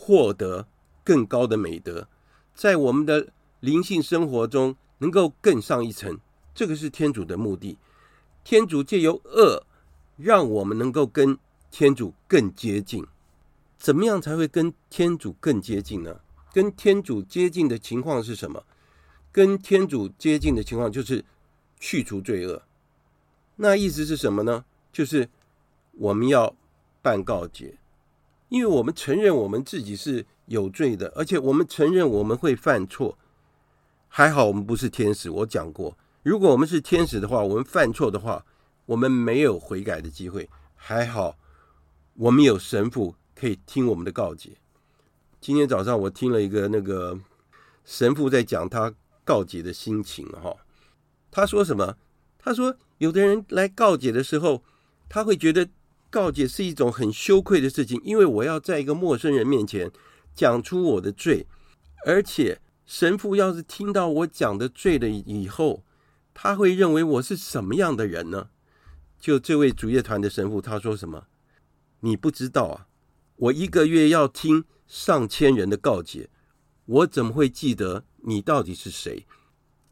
[0.00, 0.66] 获得
[1.04, 2.08] 更高的美德，
[2.54, 3.28] 在我们的
[3.60, 6.18] 灵性生活中能够更上一层。
[6.54, 7.76] 这个是天主的目的。
[8.42, 9.66] 天主借由恶，
[10.16, 11.38] 让我们能够跟
[11.70, 13.06] 天主更接近。
[13.76, 16.20] 怎么样才会跟天主更接近呢？
[16.50, 18.64] 跟天主接近的情况是什么？
[19.30, 21.22] 跟天主接近的情况就是
[21.78, 22.62] 去除罪恶。
[23.56, 24.64] 那意思是什么呢？
[24.90, 25.28] 就是
[25.92, 26.56] 我们要
[27.02, 27.76] 办告解，
[28.50, 33.16] 因为我们承认我们自己是有罪的，而且我们承认我们会犯错。
[34.08, 35.96] 还好我们不是天使，我讲过。
[36.22, 38.44] 如果我们是天使的话，我们犯错的话，
[38.86, 40.50] 我们没有悔改的机会。
[40.74, 41.38] 还好，
[42.14, 44.50] 我们有神父可以听我们的告解。
[45.40, 47.18] 今天早上我听了一个那个
[47.84, 48.92] 神父在讲他
[49.24, 50.54] 告解的心情哈。
[51.30, 51.96] 他说什么？
[52.36, 54.64] 他说有的人来告解的时候，
[55.08, 55.68] 他会觉得
[56.10, 59.90] 告解是一种很羞愧的事情，因为我要在一个陌生人面前
[60.34, 61.46] 讲出我的罪，
[62.04, 65.84] 而且神父要是听到我讲的罪了以后。
[66.32, 68.48] 他会认为我是什么样的人呢？
[69.18, 71.26] 就这位主业团的神父，他说什么？
[72.00, 72.86] 你不知道啊！
[73.36, 76.30] 我一个月要听上千人的告解，
[76.86, 79.26] 我怎么会记得你到底是谁？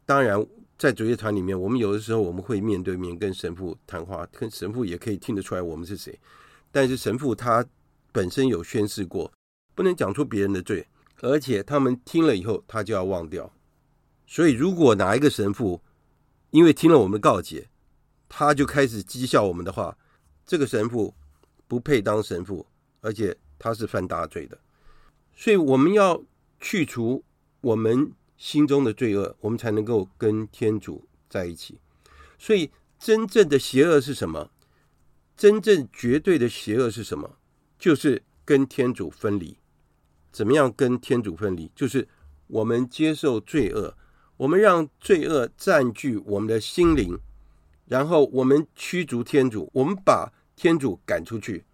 [0.05, 0.43] 当然，
[0.79, 6.17] 在主业团里面，我们有的时候我们会面对面跟神父谈话，跟神父也可以听得出来我们是谁。
[6.71, 7.65] 但是神父他
[8.13, 9.29] 本身有宣誓过，
[9.75, 10.87] 不能讲出别人的罪，
[11.19, 13.51] 而且他们听了以后，他就要忘掉。
[14.25, 15.81] 所以，如果哪一个神父，
[16.51, 17.67] 因为听了我们的告诫，
[18.29, 19.97] 他就开始讥笑我们的话，
[20.45, 21.13] 这个神父
[21.67, 22.65] 不配当神父，
[23.01, 24.57] 而且他是犯大罪的。
[25.35, 26.23] 所以我们要
[26.61, 27.21] 去除
[27.59, 31.77] 我们心中的罪恶，我们才能够跟天主在一起。
[32.39, 34.49] 所以真正的邪恶是什么？
[35.37, 37.37] 真正绝对的邪恶是什么？
[37.77, 39.57] 就是跟天主分离。
[40.31, 41.71] 怎么样跟天主分离？
[41.75, 42.07] 就是
[42.47, 43.95] 我们接受罪恶。
[44.37, 47.19] 我们让罪恶占据我们的心灵，
[47.87, 51.65] 然后我们驱逐天主，我们把天主赶出去。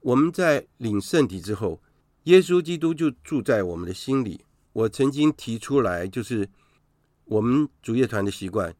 [0.00, 1.80] 我们在领圣体之后，
[2.24, 4.40] 耶稣基督就住在我们的心里。
[4.72, 6.48] 我曾经提出来，就是
[7.24, 8.74] 我们主业团的习惯，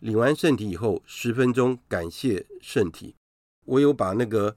[0.00, 3.14] 领完圣体以后，十分钟感谢圣体。
[3.64, 4.56] 我有把那个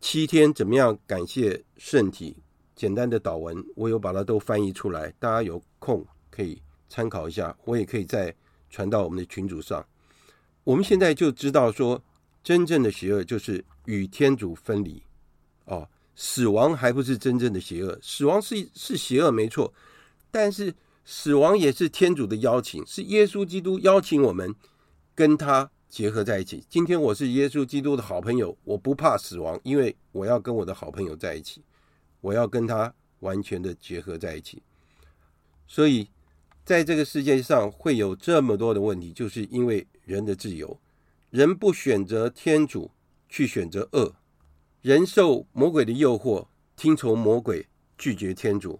[0.00, 2.36] 七天怎么样感谢圣体
[2.74, 6.60] 简单的祷文，我有把它都翻译出来，大家有空可以。
[6.94, 8.36] 参考一下，我也可以再
[8.68, 9.82] 传到我们的群组上。
[10.62, 11.98] 我们现在就知道说，
[12.44, 15.02] 真正的邪恶就是与天主分离。
[15.64, 19.72] 哦，死亡还不是真正的邪恶，死亡是是邪恶没错，
[20.32, 24.52] 但是死亡也是天主的邀请，是耶稣基督邀请我们
[25.14, 26.64] 跟他结合在一起。
[26.68, 31.62] 今天我是耶稣基督的好朋友，我不怕死亡，因为我要跟我的好朋友在一起，
[32.20, 34.60] 我要跟他完全的结合在一起，
[35.68, 36.08] 所以。
[36.64, 40.78] 在这个世界上会有这么多的问题，就是因为人的自由，
[41.28, 42.92] 人不选择天主，
[43.28, 44.14] 去选择恶，
[44.80, 46.46] 人受魔鬼的诱惑，
[46.76, 47.66] 听从魔鬼，
[47.98, 48.78] 拒绝天主。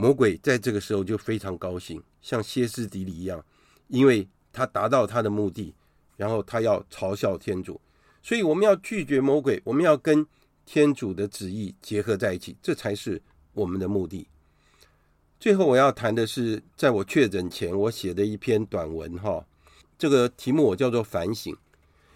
[0.00, 3.44] 魔鬼在这个时候就非常高兴，像歇斯底里一样，
[3.88, 5.74] 因为他达到他的目的，
[6.16, 7.78] 然后他要嘲笑天主。
[8.22, 10.26] 所以我们要拒绝魔鬼，我们要跟
[10.64, 13.20] 天主的旨意结合在一起，这才是
[13.52, 14.26] 我们的目的。
[15.38, 19.44] 最后我要谈的是，在我确诊前我写的一篇短文哈，
[19.98, 21.54] 这个题目我叫做反省，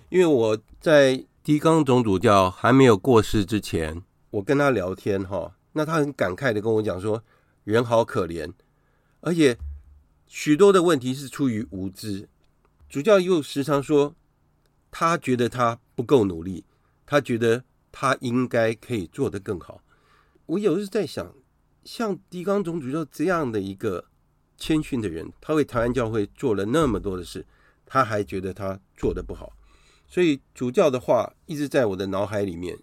[0.09, 7.23] 因为我在狄刚总主教还没有过世之前，我跟他聊天哈，那他很感慨的跟我讲说，
[7.65, 8.53] 人好可怜，
[9.21, 9.59] 而且
[10.27, 12.29] 许多的问题是出于无知。
[12.89, 14.15] 主教又时常说，
[14.91, 16.65] 他觉得他不够努力，
[17.05, 19.83] 他觉得他应该可以做得更好。
[20.47, 21.35] 我有时在想。
[21.87, 24.07] 像狄刚总主教这样的一个
[24.57, 27.45] 谦逊的人，他为台湾教会做了那么多的事，
[27.85, 29.53] 他还觉得他做得不好，
[30.09, 32.79] 所以主教的话一直在我的脑海里面。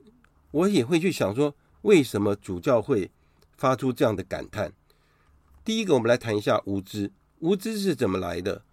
[0.52, 3.10] 我也会去想说，为什么主教会
[3.62, 4.74] 发出这样的感叹？
[5.64, 7.12] 第一个，我们来谈一下无知。
[7.42, 8.64] 无知是怎么来的？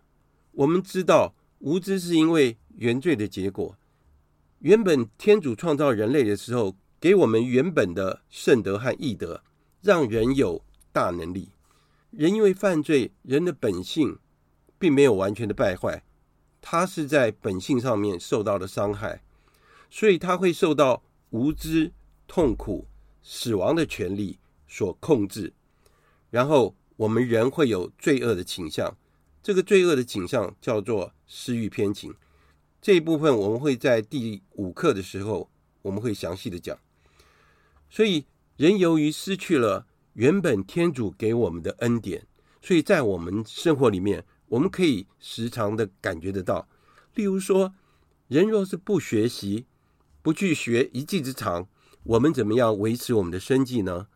[0.52, 3.76] 我们知道，无知是因为原罪的结果。
[4.60, 9.42] 原本天主创造人类的时候，给我们原本的圣德和义德。
[9.82, 11.50] 让人有大能力，
[12.10, 14.18] 人因为犯罪，人的本性
[14.78, 16.02] 并没有完全的败坏，
[16.62, 19.22] 他是在本性上面受到了伤害，
[19.90, 21.92] 所以他会受到无知
[22.26, 22.86] 痛苦、
[23.22, 24.38] 死亡的权利
[24.68, 25.52] 所控制，
[26.30, 28.96] 然后我们人会有罪恶的倾向。
[29.42, 32.14] 这个罪恶的倾向叫做私欲偏情。
[32.80, 35.50] 这一部分我们会在第五课的时候，
[35.82, 36.78] 我们会详细的讲。
[37.88, 42.26] 所以，人由于失去了原本天主给我们的恩典，
[42.60, 46.68] 所以在我们生活里面，我们可以时常的感觉得到。
[47.14, 47.74] 例如说，
[48.28, 49.66] 人若是不学习，
[50.20, 51.68] 不去学一技之长，
[52.02, 54.08] 我们怎么样维持我们的生计呢？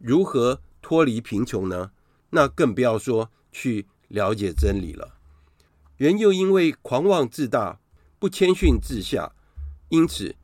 [0.00, 1.92] 如何脱离贫穷呢？
[2.30, 5.18] 那更不要说去了解真理了。
[5.96, 7.78] 人又因为狂妄自大，
[8.18, 9.32] 不谦逊自下，
[9.90, 10.34] 因此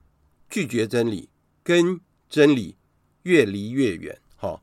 [0.50, 1.30] 拒绝真理，
[1.62, 2.76] 跟真理
[3.22, 4.20] 越离越远。
[4.36, 4.62] 好，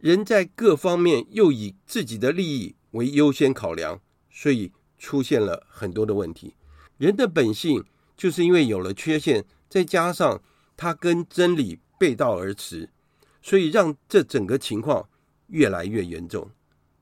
[0.00, 4.00] 人在各方面又以自己的利益为优先考量，
[4.30, 6.54] 所以出现了很多的问题。
[6.98, 7.84] 人的本性
[8.16, 10.42] 就是因为有了缺陷，再加上
[10.76, 12.90] 他跟真理背道而驰，
[13.42, 15.06] 所以让这整个情况
[15.48, 16.50] 越来越严重。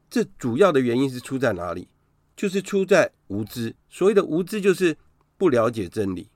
[0.09, 1.87] 这主要的原因是出在哪里？
[2.35, 3.77] 就是出在无知。
[3.89, 4.97] 所谓的无知，就是。
[5.41, 6.29] 不了解真理，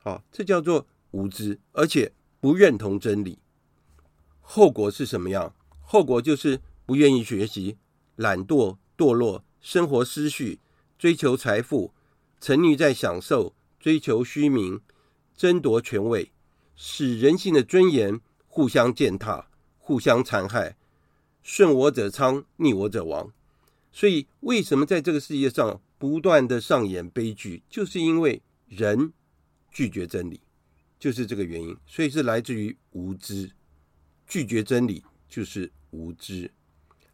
[0.00, 3.38] 好，这叫做无知，而且不认同真理。
[4.40, 5.54] 后果是什么样？
[5.80, 7.76] 后果就是不愿意学习，
[8.16, 10.58] 懒惰、堕落，生活失序，
[10.98, 11.92] 追求财富，
[12.40, 14.80] 沉溺在享受，追求虚名，
[15.36, 16.32] 争夺权位，
[16.74, 18.20] 使人性的尊严
[18.58, 19.46] 互相践踏，
[19.78, 20.76] 互相残害，
[21.44, 23.32] 顺我者昌，逆我者亡。
[23.92, 27.62] 所以，为什么在这个世界上不断的上演悲剧？
[27.70, 28.42] 就是因为。
[28.66, 29.12] 人
[29.70, 30.40] 拒绝真理，
[30.98, 33.52] 就是这个原因，所以是来自于无知。
[34.26, 36.50] 拒绝真理就是无知。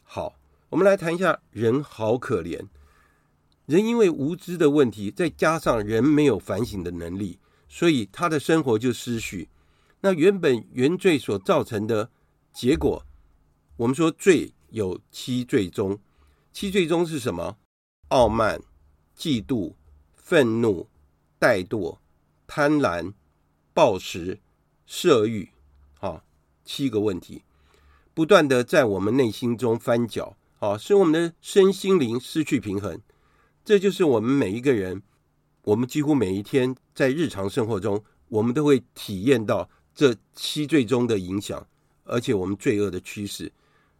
[0.03, 0.37] 好，
[0.71, 2.67] 我们来谈一下，人好可怜。
[3.67, 7.39] 人因为无知的问题，再加上人没有反省的能力，
[7.69, 9.51] 所以他的生活就失序。
[10.05, 12.11] 那原本原罪所造成的
[12.53, 13.07] 结果，
[13.79, 15.99] 我们说罪有七罪宗，
[16.53, 17.57] 七罪宗是什么？
[18.09, 18.61] 傲慢、
[19.17, 19.73] 嫉妒、
[20.15, 20.89] 愤怒。
[21.41, 21.99] 怠惰、
[22.47, 23.13] 贪婪、
[23.75, 24.41] 暴食、
[24.87, 25.51] 色欲，
[26.01, 26.25] 啊，
[26.65, 27.43] 七个问题，
[28.15, 32.99] 不断的在我们内心中翻搅，啊，使我们的身心灵失去平衡。
[33.63, 35.03] 这就是我们每一个人，
[35.65, 41.67] 我们几乎每一天在日常生活中，我们都会体验到这七罪中的影响，
[42.05, 43.53] 而且我们罪恶的趋势。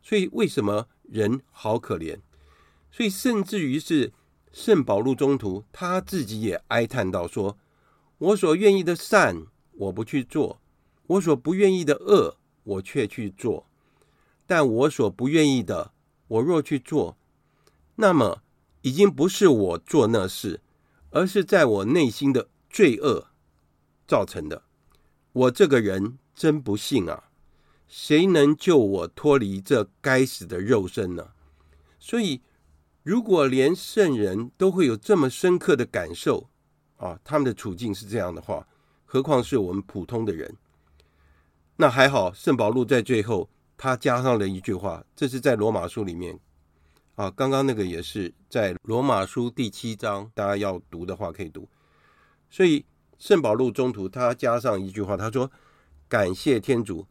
[0.03, 2.19] 所以，为什么人好可怜？
[2.91, 4.13] 所以，甚至于是。
[4.57, 7.59] 圣保禄中徒他自己也哀叹道：“说，
[8.19, 10.61] 我所愿意的善，我不去做；
[11.09, 13.67] 我所不愿意的恶，我却去做。
[14.47, 15.91] 但我所不愿意的，
[16.29, 17.17] 我若去做，
[17.97, 18.45] 那么
[18.83, 20.61] 已经不是我做那事，
[21.11, 23.27] 而是在我内心的罪恶
[24.07, 24.63] 造成的。
[25.35, 27.25] 我这个人真不幸啊！
[27.87, 31.29] 谁能救我脱离这该死的肉身呢？
[32.01, 32.41] 所以。”
[33.05, 36.49] 如果连圣人都会有这么深刻的感受，
[36.97, 38.67] 啊，他们的处境是这样的话，
[39.05, 40.57] 何况是我们普通的人？
[41.77, 46.41] 那还好，圣保禄在最后他加上了一句话，这是在罗马书里面，
[47.17, 51.69] 啊，刚刚那个也是在罗马书第七章，大家要读的话可以读。
[52.49, 52.87] 所以
[53.19, 55.51] 圣保禄中途他加上一句话，他说
[56.09, 57.07] ：“感谢天主，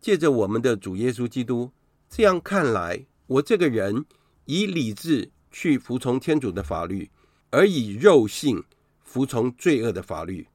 [0.00, 1.70] 借着我们的主耶稣基督，
[2.08, 4.04] 这样看来，我这个人
[4.44, 7.10] 以理智。”去服从天主的法律，
[7.48, 8.62] 而以肉性
[9.02, 10.46] 服从罪恶的法律。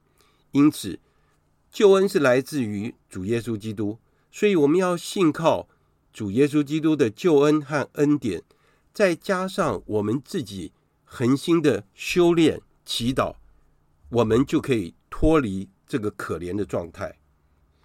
[0.52, 1.00] 因此，
[1.72, 3.98] 救恩是来自于主耶稣基督，
[4.30, 5.68] 所以我们要信靠
[6.12, 8.44] 主耶稣基督的救恩和恩典，
[8.94, 10.70] 再加上我们自己
[11.04, 13.34] 恒心的修炼、祈祷，
[14.12, 17.18] 我们就可以脱离这个可怜的状态。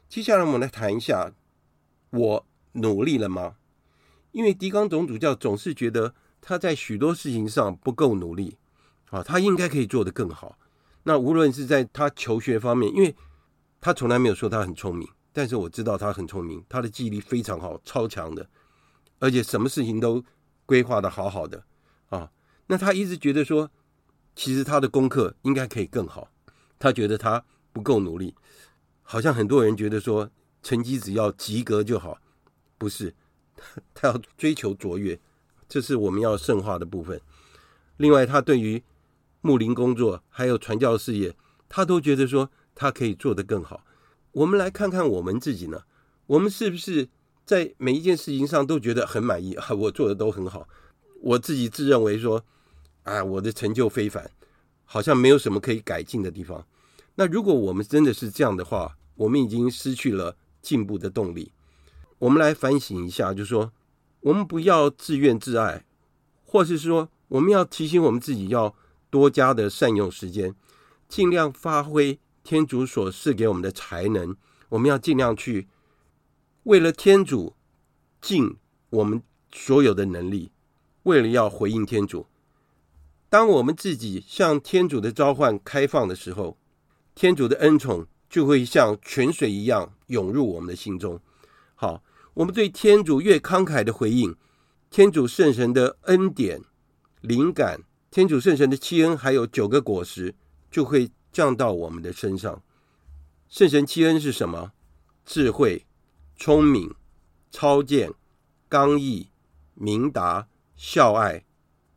[0.07, 1.33] 接下来，我们来谈一下：
[2.11, 3.55] 我努力了吗？
[4.31, 6.13] 因为狄刚总主教总是觉得。
[6.39, 8.57] 他在许多事情上不够努力，
[9.09, 10.57] 啊，他应该可以做得更好。
[11.03, 13.13] 那无论是在他求学方面，因为
[13.81, 18.47] 他从来没有说他很聪明，但是我知道他很聪明，他的记忆力非常好，超强的，
[19.19, 20.23] 而且什么事情都
[20.65, 21.65] 规划得好好的
[22.09, 22.31] 啊。
[22.67, 23.69] 那他一直觉得说，
[24.37, 26.29] 其实他的功课应该可以更好，
[26.77, 28.35] 他觉得他不够努力，
[29.01, 30.29] 好像很多人觉得说，
[30.61, 32.19] 成绩只要及格就好，
[32.77, 33.15] 不是，
[33.95, 35.19] 他要追求卓越。
[35.67, 37.19] 这是我们要圣化的部分。
[37.97, 38.83] 另外，他对于
[39.41, 41.35] 牧灵工作还有传教事业，
[41.67, 43.83] 他都觉得说他可以做得更好。
[44.33, 45.81] 我们来看看我们自己呢，
[46.27, 47.09] 我们是不是
[47.43, 49.73] 在每一件事情上都觉得很满意啊？
[49.73, 50.69] 我做的都很好，
[51.21, 52.45] 我自己自认为说，
[53.07, 54.29] 啊，我的成就非凡，
[54.83, 56.67] 好像没有什么可以改进的地方。
[57.15, 61.53] 那如果我们真的是这样的话，我们已经失去了进步的动力。
[62.19, 63.71] 我们来反省一下，就说，
[64.19, 65.85] 我们不要自怨自艾，
[66.43, 68.75] 或是说，我们要提醒我们自己，要
[69.09, 70.53] 多加的善用时间，
[71.07, 74.35] 尽量发挥天主所赐给我们的才能。
[74.67, 75.69] 我们要尽量去
[76.63, 77.55] 为了天主
[78.19, 78.57] 尽
[78.89, 80.51] 我们所有的能力，
[81.03, 82.27] 为了要回应天主。
[83.29, 86.57] 当我们自己向天主的召唤开放的时候，
[87.15, 91.19] 天主的恩宠就会像泉水一样涌入我们的心中。
[91.75, 92.03] 好。
[92.37, 94.35] 我们对天主越慷慨的回应，
[94.91, 96.61] 天主圣神的恩典、
[97.21, 100.35] 灵感、天主圣神的七恩，还有九个果实，
[100.69, 102.61] 就会降到我们的身上。
[103.49, 104.71] 圣神七恩是什么？
[105.25, 105.87] 智慧、
[106.35, 106.93] 聪明、
[107.49, 108.13] 超见、
[108.69, 109.31] 刚毅、
[109.73, 111.43] 明达、孝爱、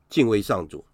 [0.08, 0.86] 敬畏上主。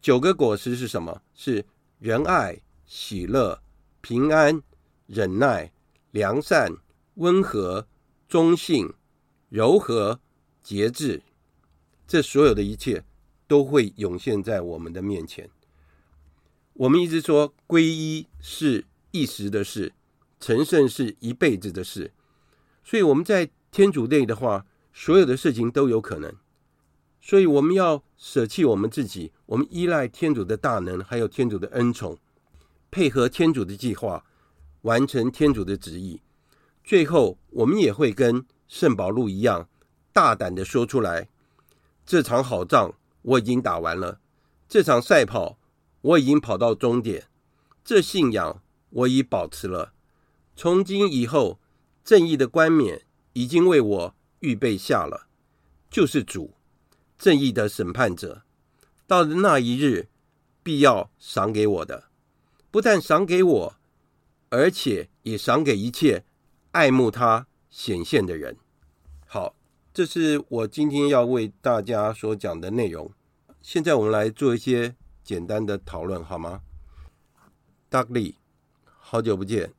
[0.00, 1.22] 九个果实是什么？
[1.34, 1.64] 是
[1.98, 3.60] 仁爱、喜乐、
[4.00, 4.62] 平安、
[5.06, 5.72] 忍耐、
[6.10, 6.76] 良善、
[7.14, 7.86] 温和。
[8.30, 8.88] 忠信、
[9.48, 10.20] 柔和、
[10.62, 11.20] 节制，
[12.06, 13.02] 这所有的一切
[13.48, 15.50] 都会涌现在我们的面前。
[16.74, 19.92] 我们一直说，皈依是一时的事，
[20.38, 22.12] 成圣是一辈子的事。
[22.84, 26.32] 所以我们在天主内的话，所有的事情都有可能。
[27.20, 32.16] 所以我们要舍弃我们自己，我们依赖天主的大能，还有天主的恩宠，
[32.88, 34.24] 配合天主的计划，
[34.82, 36.20] 完成天主的旨意。
[36.84, 39.68] 最后，我们也会跟圣保禄一样，
[40.12, 41.28] 大胆地说出来：
[42.06, 44.20] 这场好仗我已经打完了，
[44.68, 45.58] 这场赛跑
[46.00, 47.26] 我已经跑到终点，
[47.82, 49.92] 这信仰我已保持了。
[50.54, 51.58] 从今以后，
[52.04, 55.26] 正义的冠冕已经为我预备下了，
[55.90, 56.54] 就是主，
[57.18, 58.42] 正义的审判者。
[59.10, 60.06] 到了那一日，
[60.62, 62.04] 必要赏给我的，
[62.70, 63.74] 不但赏给我，
[64.50, 66.22] 而且也赏给一切。
[66.70, 68.56] 爱慕他显现的人，
[69.26, 69.56] 好，
[69.92, 73.10] 这是我今天要为大家所讲的内容。
[73.60, 74.94] 现在我们来做一些
[75.24, 76.60] 简单的讨论，好吗
[77.90, 78.34] ？Dudley，
[78.84, 79.72] 好久不见，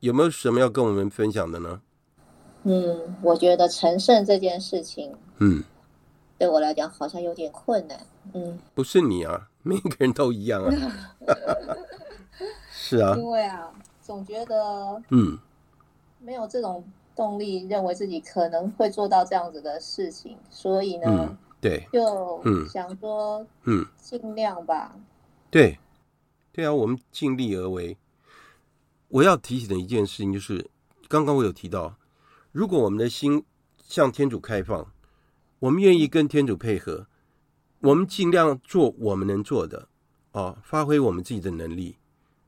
[0.00, 1.82] 有没有什么要跟我们分享的呢？
[2.62, 5.62] 嗯，我觉得成圣这件事情，嗯，
[6.42, 7.96] 对我来讲好像有点困难。
[8.34, 10.72] 嗯，不是你啊，每个人都一样啊。
[12.72, 15.38] 是啊，因为啊，总觉得，嗯。
[16.18, 16.84] 没有这种
[17.14, 24.96] 动力，认为自己可能会做到这样子的事情，所以呢，嗯、对，就想说，嗯，尽量吧。
[25.48, 25.78] 对，
[26.50, 27.96] 对啊，我们尽力而为。
[29.08, 30.68] 我要提醒的一件事情就是，
[31.08, 31.94] 刚刚我有提到，
[32.50, 33.44] 如果我们的心
[33.78, 34.92] 向天主开放，
[35.62, 37.06] 我们愿意跟天主配合，
[37.80, 39.88] 我们尽量做我们能做的，
[40.32, 41.96] 啊，发挥我们自己的能力。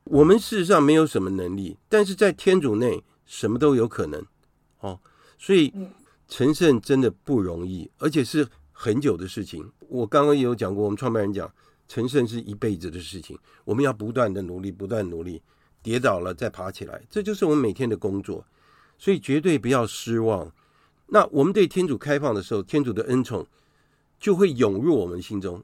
[0.05, 3.03] 我们事实上没有什么能力，但是在天主内。
[3.27, 4.23] 什么都有可能，
[4.81, 5.01] 哦，
[5.39, 5.73] 所以
[6.29, 9.67] 成圣真的不容易，而且是很久的事情。
[9.89, 11.51] 我刚刚也有讲过，我们创办人讲，
[11.89, 15.41] 成圣是一辈子的事情，我们要不断的努力，不断努力，
[15.83, 18.47] 跌倒了再爬起来，这就是我们每天的工作。
[18.99, 20.53] 所以绝对不要失望。
[21.07, 23.47] 那我们对天主开放的时候，天主的恩宠
[24.19, 25.63] 就会涌入我们心中，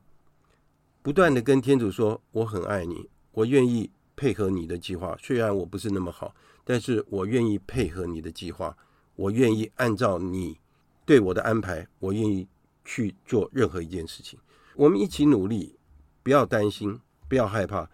[1.02, 8.76] 不断的跟天主说：“我很爱你，我愿意配合你的计划，虽然我不是那么好。”但是我愿意配合你的计划，
[9.16, 10.56] 我愿意按照你
[11.04, 12.46] 对我的安排，我愿意
[12.84, 14.38] 去做任何一件事情。
[14.76, 15.74] 我们一起努力，
[16.22, 17.90] 不要担心，不要害怕。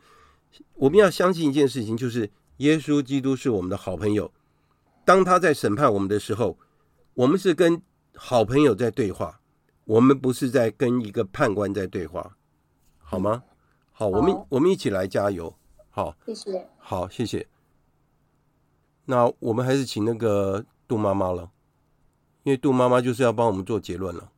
[0.75, 2.29] 我们要相信一件事情，就是
[2.59, 4.31] 耶稣基督是我们的好朋友。
[5.07, 6.59] 当他在审判我们的时候，
[7.17, 7.81] 我们是跟
[8.15, 9.41] 好朋友在对话，
[9.85, 12.37] 我们不是在跟一个判官在对话，
[12.99, 13.43] 好吗？
[13.91, 15.55] 好，我们我们一起来加油。
[15.89, 16.69] 好，谢谢。
[16.77, 17.49] 好，谢谢。
[19.07, 21.51] 那我们还是请那个杜妈妈了，
[22.43, 24.31] 因为杜妈妈就是要帮我们做结论了。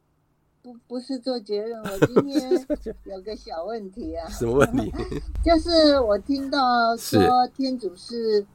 [0.63, 2.67] 不，不是做结论，我今天
[3.07, 4.29] 有个小问题啊。
[4.29, 4.93] 什么问题？
[5.45, 7.21] 就是我听到说
[7.57, 8.47] 天主是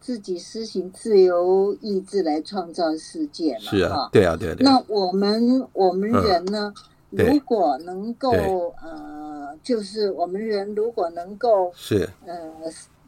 [0.00, 3.60] 自己施行自由意志来创造世界嘛？
[3.60, 4.54] 是啊，对啊，对啊。
[4.54, 6.72] 对啊，那我们我们人呢？
[7.10, 8.30] 嗯、如果能够
[8.82, 12.52] 呃，就是我们人如果能够是呃，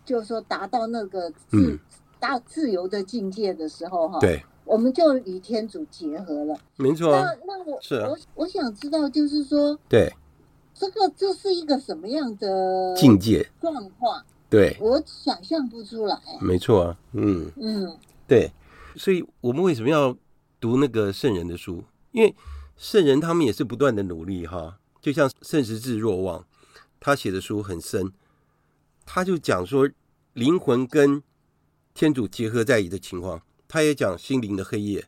[0.05, 1.37] 就是说达到那个自。
[1.53, 1.79] 嗯
[2.21, 7.13] 大自由的境界的时候，哈，对，我们就与天主结合了，没错。
[7.13, 10.13] 那那我是、啊、我我想知道，就是说，对，
[10.75, 14.23] 这个这是一个什么样的境界状况？
[14.51, 16.21] 对，我想象不出来。
[16.41, 17.51] 没错啊，嗯。
[17.57, 17.97] 嗯，
[18.27, 18.53] 对，
[18.97, 20.17] 所以我们为什么要
[20.59, 21.85] 读那个圣人的书？
[22.11, 22.35] 因为
[22.77, 26.45] 圣人他们也是不断的努力哈，就像圣十字若望，
[26.99, 28.13] 他写的书很深，
[29.07, 29.89] 他就讲说
[30.33, 31.23] 灵魂跟
[31.95, 35.07] 天主结合在一起的情况，他也讲心灵的黑夜，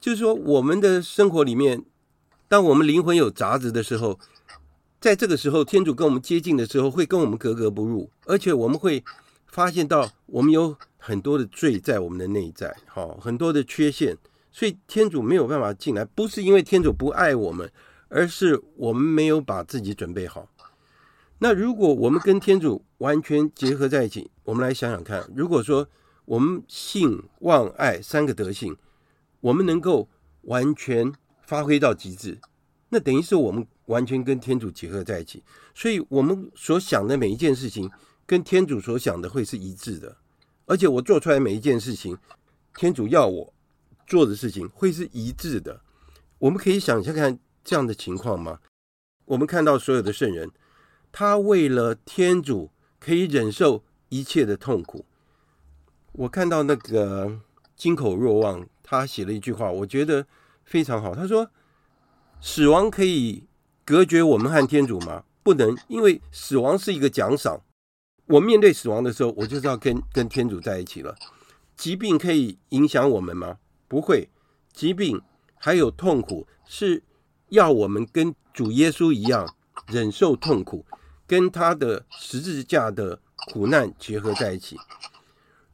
[0.00, 1.84] 就是说我们的生活里面，
[2.48, 4.18] 当我们灵魂有杂质的时候，
[5.04, 9.04] 在这个时候，天主跟我们接近的时候，会跟我们格格不入，而且我们会
[9.48, 14.16] 发现到我们有很多的罪在我们的内在，好，很多的缺陷，
[14.50, 17.70] 所以天主没有办法进来，不是因为天主不爱我们，
[18.08, 20.48] 而是我们没有把自己准备好。
[21.38, 25.86] 那如果我们跟天主完全结合在一起，我们来想想看，如果说
[26.24, 28.74] 我们信望爱三个德性，
[29.42, 30.08] 我们能够
[30.44, 32.38] 完全发挥到极致，
[32.88, 35.42] 那等于是我们完全跟天主结合在一起，
[35.74, 37.90] 所以我们所想的每一件事情，
[38.26, 40.16] 跟天主所想的会是一致的，
[40.66, 42.16] 而且我做出来每一件事情，
[42.74, 43.54] 天主要我
[44.06, 45.80] 做的事情会是一致的。
[46.38, 48.60] 我们可以想象看这样的情况吗？
[49.26, 50.50] 我们看到所有的圣人。
[51.16, 55.04] 他为了天主可以忍受一切的痛苦。
[56.10, 57.40] 我看到那个
[57.76, 60.26] 金口若望，他写了一句话，我觉得
[60.64, 61.14] 非常好。
[61.14, 61.48] 他说
[62.42, 63.44] ：“死亡可以
[63.84, 65.24] 隔绝我们和天主吗？
[65.42, 67.60] 不能，因为死亡是一个奖赏。
[68.26, 71.14] 我面对死亡的时候，我就是要跟跟天主在一起了。
[71.76, 73.58] 疾病可以影响我们吗？
[73.88, 74.28] 不会。
[74.72, 75.20] 疾病
[75.56, 77.02] 还有痛苦是
[77.50, 79.54] 要我们跟主耶稣一样
[79.86, 80.84] 忍受痛苦。”
[81.26, 83.18] 跟他的十字架的
[83.50, 84.76] 苦难结合在一起。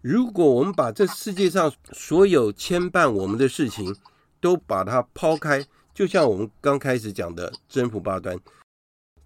[0.01, 3.97] 如果我们把这世界上所有牵绊我们的事情
[4.41, 5.67] 都把它抛开，
[6.01, 8.35] 就像我们刚开始讲的征服八端，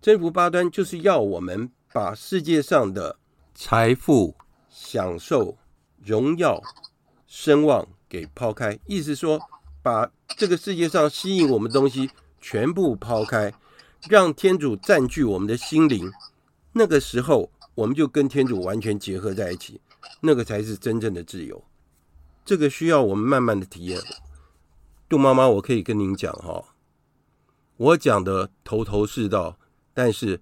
[0.03, 3.16] 征服八端就是要我们把世界上的
[3.55, 4.35] 财富、
[4.68, 5.57] 享受、
[6.05, 6.61] 荣耀、
[7.29, 9.41] 声望给抛开，意思说
[9.85, 12.11] 把这个世界上吸引我们的东西
[12.41, 13.55] 全部抛开。
[14.09, 16.11] 让天主占据我们的心灵，
[16.72, 19.81] 那个时候我们就跟天主完全结合在一起，
[20.20, 21.62] 那个才是真正的自由。
[22.45, 24.01] 这个需要我们慢慢的体验。
[25.09, 26.74] 杜妈妈，我可以跟您讲哈，
[27.76, 29.59] 我讲的头头是道，
[29.92, 30.40] 但是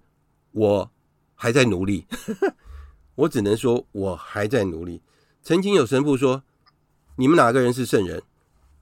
[0.51, 0.91] 我
[1.35, 2.05] 还在努力。
[3.15, 5.01] 我只能说我还在努力。
[5.41, 6.43] 曾经有神父说
[7.17, 8.23] ：“你们哪个人是圣人？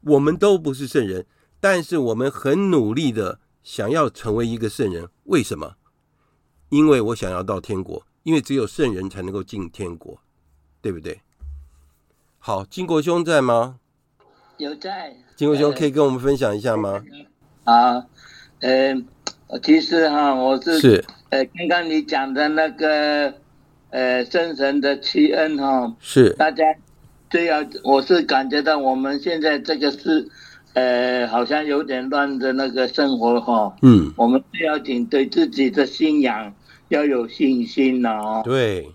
[0.02, 1.26] 我们都不是圣人，
[1.60, 5.76] 但是我们很努力的。”想要成为一个圣人，为什么？
[6.70, 10.20] 因为我想要到天国，因为只有圣人才能够进天国，
[10.82, 11.22] 对不对？
[12.40, 13.80] 好，金国兄在吗？
[14.62, 15.14] 有在。
[15.36, 17.04] 金国兄可以跟我们分享一下吗？
[17.66, 18.06] 啊，
[18.62, 18.96] 呃，
[19.62, 23.34] 其实哈，我是是呃，刚刚你讲的那个
[23.90, 26.64] 呃，圣神的七恩哈，是大家
[27.30, 30.30] 最要，我是感觉到我们现在这个是。
[30.74, 36.54] 呃，好像有点乱的那个生活哈，嗯，我们最要紧对自己的信仰
[36.88, 38.42] 要有信心哦。
[38.46, 38.90] 对，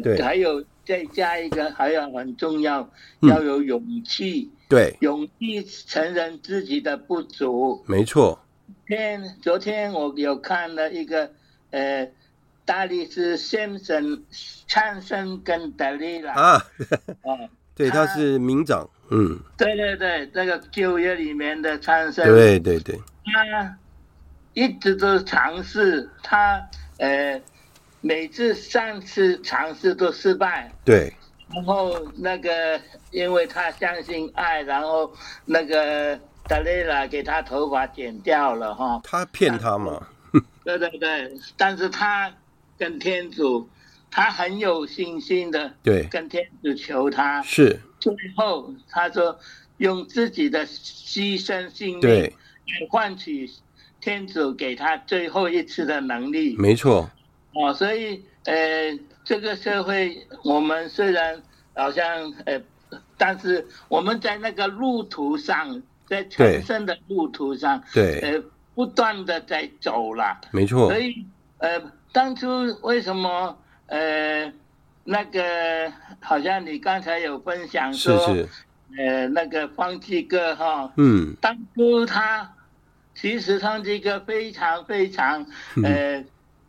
[0.00, 2.88] 对，还有再加一个，还要很重要，
[3.22, 4.48] 要有勇气。
[4.68, 7.82] 对，勇气承认自己的不足。
[7.86, 8.38] 没错。
[8.86, 11.30] 天，昨天我有看了一个，
[11.70, 12.10] 呃，
[12.64, 14.24] 大力士先生
[14.66, 16.66] 参生跟德利拉啊，
[17.74, 18.88] 对，他是名长。
[19.10, 22.94] 嗯，对对对，这个旧约里面的参生，对对对，
[23.24, 23.78] 他
[24.52, 26.62] 一直都尝试，他
[26.98, 27.40] 呃
[28.02, 31.10] 每次三次尝试都失败，对，
[31.54, 32.80] 然后那个
[33.10, 35.12] 因为他相信爱，然后
[35.46, 40.06] 那个达雷拉给他头发剪掉了哈，他骗他嘛，
[40.64, 42.32] 对对对，但是他
[42.76, 43.68] 跟天主，
[44.10, 47.80] 他很有信心的，对，跟天主求他是。
[47.98, 49.36] 最后，他说
[49.78, 52.32] 用自己的牺牲性命来
[52.88, 53.50] 换取
[54.00, 56.54] 天主给他最后一次的能力。
[56.56, 57.10] 没错。
[57.54, 58.96] 哦，所以呃，
[59.28, 61.42] 这个社会我们虽然
[61.74, 62.58] 好像呃，
[63.18, 68.42] 但是我们在那个路途上，在成圣的路途上，对，呃，
[68.74, 70.40] 不断的在走了。
[70.50, 70.88] 没错。
[70.88, 71.26] 所以
[71.58, 71.78] 呃，
[72.10, 72.48] 当初
[72.80, 73.58] 为什么
[73.88, 74.50] 呃？
[75.10, 78.48] 那个好像你刚才有分享说，是是
[78.98, 82.52] 呃，那个方济哥哈，嗯，当初他
[83.14, 85.46] 其实方济各非常非常，
[85.82, 86.22] 呃，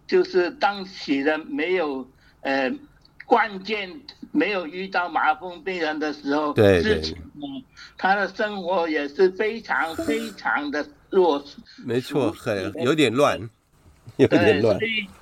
[0.08, 2.08] 就是当时的没有
[2.42, 2.72] 呃
[3.26, 7.02] 关键没有遇到麻风病人的时候，对对，
[7.98, 11.44] 他的生活也是非常非常的弱，
[11.86, 13.40] 没错，很有点乱，
[14.18, 14.78] 有点乱。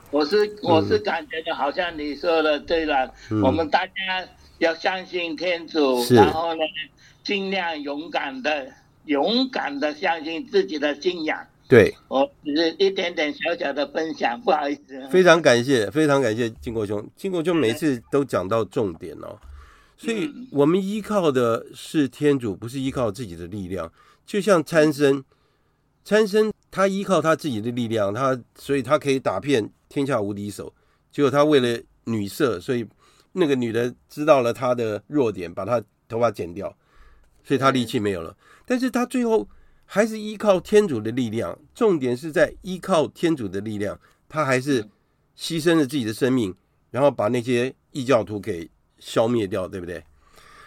[0.09, 3.93] 我是我是感觉的，好像你说的对了，嗯，我们大家
[4.59, 6.61] 要相信天主，然后呢，
[7.25, 8.71] 尽量勇敢的、
[9.03, 11.45] 勇敢的相信自己的信仰。
[11.67, 15.05] 对，我只是一点点小小的分享，不好意思。
[15.09, 19.37] 非常感谢，非常感谢金国兄，金国兄每次都讲到重点哦。
[19.97, 23.91] 所以我们依靠的是天主，不是依靠自己的力量。
[24.25, 25.23] 就像参生，
[26.05, 30.73] 参生他依靠他自己的力量，他所以他可以打遍天下无敌手。
[31.11, 32.87] 结果他为了女色，所以
[33.33, 36.73] 那个女的知道了他的弱点，把他头发剪掉，
[37.43, 38.37] 所以他力气没有了。
[38.65, 39.47] 但是他最后
[39.89, 44.83] 还是依靠天主的力量，重点是在依靠天主的力量，他还是
[45.35, 46.53] 牺牲了自己的生命，
[46.91, 48.69] 然后把那些异教徒给
[48.99, 50.03] 消灭掉，对不对？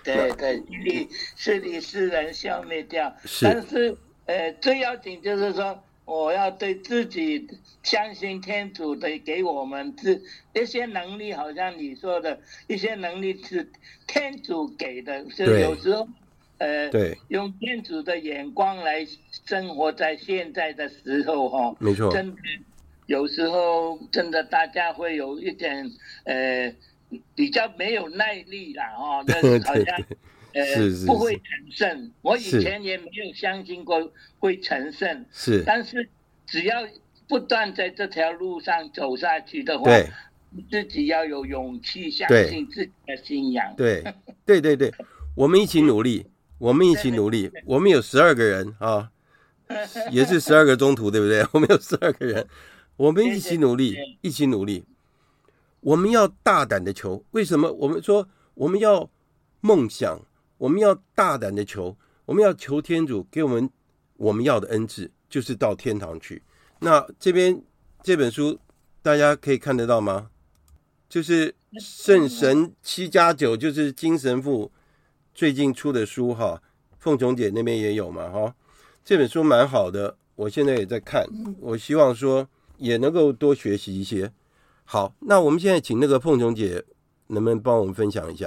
[0.03, 1.07] 对对，你
[1.37, 3.45] 是你是人消灭掉，是。
[3.45, 3.95] 但是
[4.25, 7.47] 呃，最要紧就是说，我要对自己
[7.83, 10.19] 相信天主的给我们这
[10.59, 13.71] 一些能力，好像你说的一些能力是
[14.07, 16.09] 天主给的，是有时候
[16.61, 19.07] 呃，对，用天主的眼光来
[19.45, 22.37] 生活在现在的时候哈，没错，真的
[23.07, 25.91] 有时候真的大家会有一点
[26.25, 26.73] 呃。
[27.35, 29.35] 比较没有耐力啦，哦， 那
[29.65, 30.01] 好像
[30.53, 32.13] 呃是是是不会成圣。
[32.23, 35.65] 我以前也没有相信过会成圣，是。
[35.67, 36.09] 但是
[36.47, 36.87] 只要
[37.27, 40.09] 不断在这条路上走下去的话，对，
[40.71, 43.75] 自己要有勇气相信自己的信仰。
[43.77, 44.05] 对，
[44.47, 44.95] 对对对，
[45.35, 46.25] 我们一起努力，
[46.61, 47.51] 我们一起努力。
[47.65, 49.11] 我们有十二个人啊，
[50.13, 51.45] 也是十二个中途，对不对？
[51.53, 52.47] 我们有十二个人，
[52.97, 54.85] 我们一起努力，一起努力。
[55.81, 57.73] 我们要大胆的求，为什么？
[57.73, 59.11] 我们说我们要
[59.63, 60.21] 梦想，
[60.59, 61.97] 我们要大胆的求，
[62.27, 63.71] 我们要求天主给我们
[64.19, 66.43] 我们要的恩赐，就是到天堂去。
[66.81, 67.63] 那这边
[68.03, 68.59] 这本书
[69.01, 70.29] 大家可以看得到吗？
[71.09, 74.71] 就是圣神七加九，就是精神父
[75.35, 76.61] 最近出的书哈，
[76.99, 78.55] 凤琼姐那边也有嘛哈。
[79.05, 81.27] 这本书蛮好的，我现在也在看，
[81.61, 84.31] 我希望说也能够多学习一些。
[84.85, 86.85] 好，那我们现在请那个凤琼姐，
[87.29, 88.47] 能不能帮我们分享一下？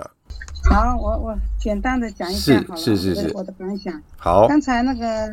[0.69, 4.01] 好，我我简单的讲一下好了，是是是是，我的感想。
[4.17, 5.31] 好，刚才那个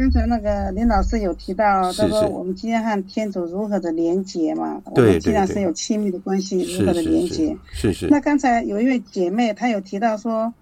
[0.00, 4.80] 刚才那个林老师有提到，他说我们今天和天主如何的连接嘛？
[4.94, 7.54] 对，我们既然是有亲密的关系，如何的连接？
[7.70, 8.06] 是是。
[8.08, 10.54] 那刚才有一位姐妹，她有提到说，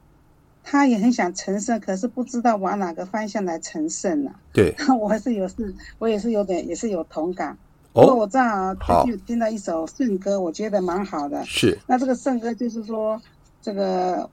[0.65, 4.33] 她也很想成圣，可是不知道往哪个方向来成圣呢？
[4.53, 7.57] 对， 我还是有是，我也是有点，也是有同感。
[7.93, 11.45] 不过我正好最近听到一首圣歌，我觉得蛮好的。
[11.45, 11.79] 是。
[11.87, 13.23] 那这个圣歌就是说，
[13.63, 14.29] 这个，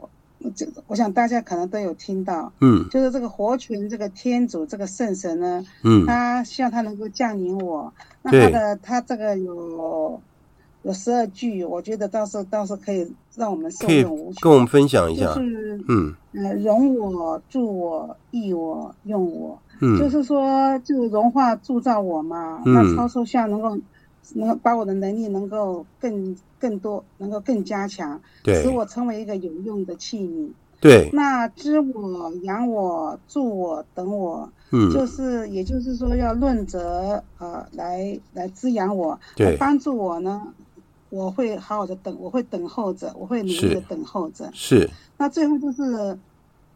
[0.55, 2.51] 这我想大家可能都有听到。
[2.61, 2.87] 嗯。
[2.89, 7.93] 就是这个活泉，这个天主，这个圣神呢，嗯，他希望他能够降临我。
[8.21, 10.19] 那他的他这个有
[10.83, 14.41] 有十二句，我觉得到时候到时候可以让我们受用无穷。
[14.41, 15.33] 跟我们分享一下。
[15.33, 16.13] 就是嗯。
[16.33, 19.57] 呃，容我、助我、益我、用我。
[19.79, 22.61] 嗯，就是说，就融化铸造我嘛。
[22.65, 23.77] 嗯、那超受像能够，
[24.33, 30.49] 能够把我的能力能够更更多，能够更加强，对，使我成为一个有用的器皿。
[30.81, 31.09] 对。
[31.13, 40.41] 那知我、养我、助我、等我，嗯，就是也就是说要论责呃来来滋养我，对，帮助我呢，
[41.09, 44.49] 我会好好的等，我会等候着，我会努力的等候着。
[44.53, 44.89] 是。
[45.17, 46.17] 那最后就是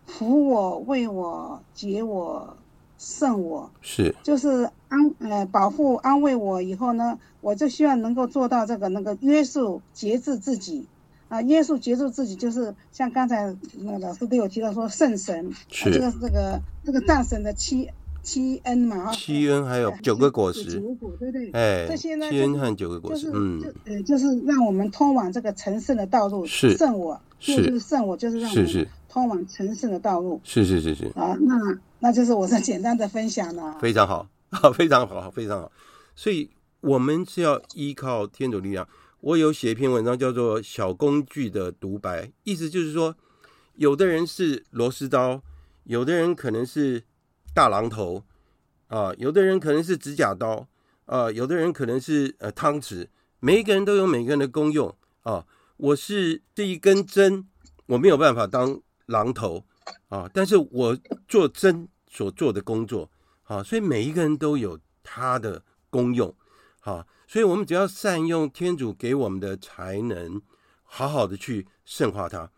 [0.05, 2.55] 扶我、为我、解我。
[2.99, 3.71] 圣我。
[3.81, 10.85] 是，就是安呃保护安慰我以后呢，我就希望能够做到这个那个约束节制自己。
[11.29, 17.87] 啊，约束节制自己就是像刚才那个老师都有提到说圣神是、啊、这个这个这个战神的七
[18.23, 21.51] 七恩嘛，七恩还有九个果实，九果对不对？
[21.51, 26.75] 哎，这些呢七恩和九个果实，就是、嗯，就呃就是让我们通往这个成圣的道路，是。
[26.75, 31.05] 圣我，就是圣我，就是让我们通往成圣的道路，是是是是。
[31.15, 31.77] 啊，那。
[31.99, 33.77] 那就是我的简单的分享了。
[33.79, 35.71] 非常好，好， 非常好，非常好。
[36.15, 36.49] 所以，
[36.81, 38.87] 我们是要依靠天主力量。
[39.21, 43.15] 我有写一篇文章，叫做《小工具的独白》，意思就是说，
[43.75, 45.41] 有的人是螺丝刀，
[45.83, 47.03] 有的人可能是
[47.53, 48.23] 大榔头，
[48.87, 50.67] 啊，有的人可能是指甲刀，
[51.05, 53.07] 啊，有的人可能是呃汤匙。
[53.41, 55.45] 每一个人都有每个人的功用啊。
[55.75, 57.45] 我是这一根针，
[57.87, 59.65] 我没有办法当榔头。
[60.09, 60.29] 啊！
[60.33, 63.09] 但是我做真所做的工作，
[63.43, 66.35] 啊，所以每一个人都有他的功用，
[66.81, 70.41] 啊，所以我们只要善用天主给我们的才能，
[70.83, 72.49] 好好的去圣化它。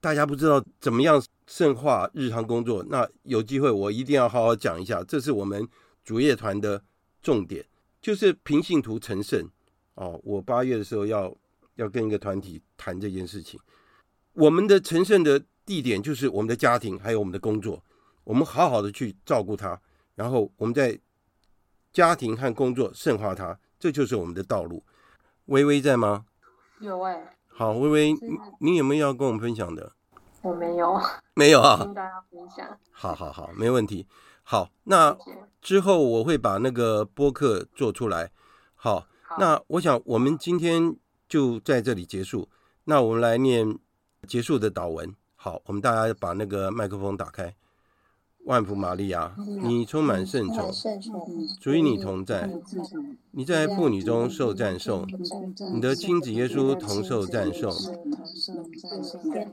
[0.00, 5.68] 大家不知道怎么样圣化日常工作，那有机会我一定要好好讲一下，这是我们
[6.04, 6.82] 主业团的
[7.20, 7.64] 重点，
[8.00, 9.48] 就是平信徒成圣。
[9.94, 11.36] 哦，我八月的时候要
[11.74, 13.58] 要跟一个团体谈这件事情，
[14.34, 15.42] 我们的成圣的。
[15.64, 17.82] 地点就是我们的家庭，还有我们的工作，
[18.24, 19.80] 我们好好的去照顾他，
[20.14, 20.98] 然后我们在
[21.92, 24.82] 家庭和工作圣化他，这就是我们的道路。
[25.46, 26.26] 微微在吗？
[26.80, 27.36] 有哎、欸。
[27.48, 29.92] 好，微微，你你有没有要跟我们分享的？
[30.40, 31.00] 我没有，
[31.34, 31.76] 没有啊。
[31.78, 32.78] 跟大家分享。
[32.90, 34.06] 好好好，没问题。
[34.42, 35.16] 好，那
[35.60, 38.32] 之后我会把那个播客做出来。
[38.74, 40.96] 好，好，那我想我们今天
[41.28, 42.48] 就在这里结束。
[42.84, 43.78] 那我们来念
[44.26, 45.14] 结束的祷文。
[45.44, 47.52] 好，我们大家把那个麦克风打开。
[48.44, 50.72] 万福玛利亚，你充满圣宠，
[51.60, 52.48] 主与你同在，
[53.32, 55.04] 你在妇女中受赞颂，
[55.74, 57.72] 你的亲子耶稣同受赞颂。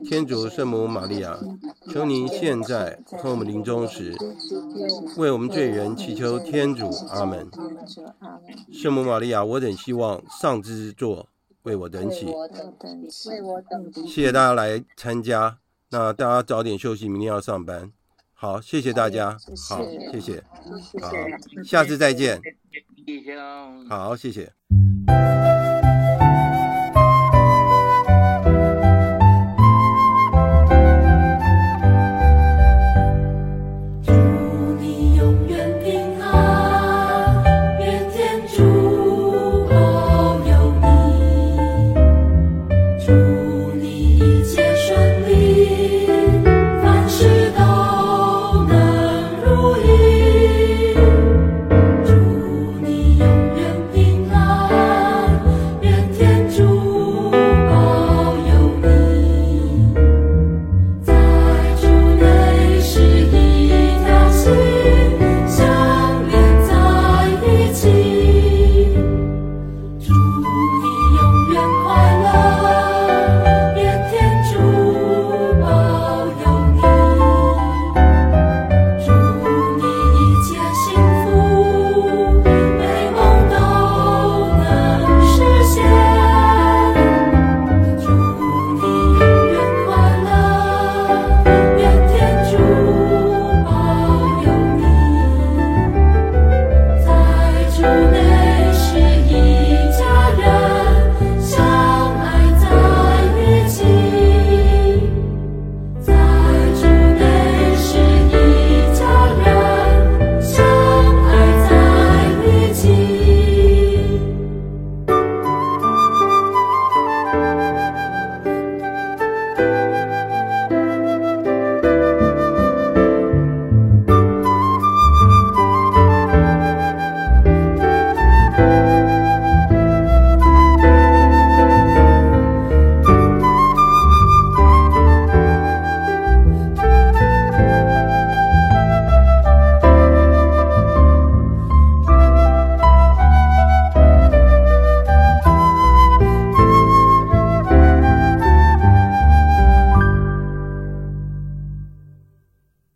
[0.04, 1.36] 天主圣母玛利亚，
[1.88, 4.16] 求您现在和我们临终时，
[5.16, 6.88] 为我们罪人祈求天主。
[7.08, 7.50] 阿门。
[8.72, 11.26] 圣母玛利亚，我等希望上之座
[11.64, 12.32] 为我等起。
[14.06, 15.58] 谢谢大家来参加，
[15.90, 17.90] 那大家早点休息，明天要上班。
[18.32, 19.36] 好，谢谢大家。
[19.68, 20.42] 好，谢谢。
[21.00, 21.10] 好，
[21.64, 22.40] 下次再见。
[23.88, 24.52] 好，谢谢。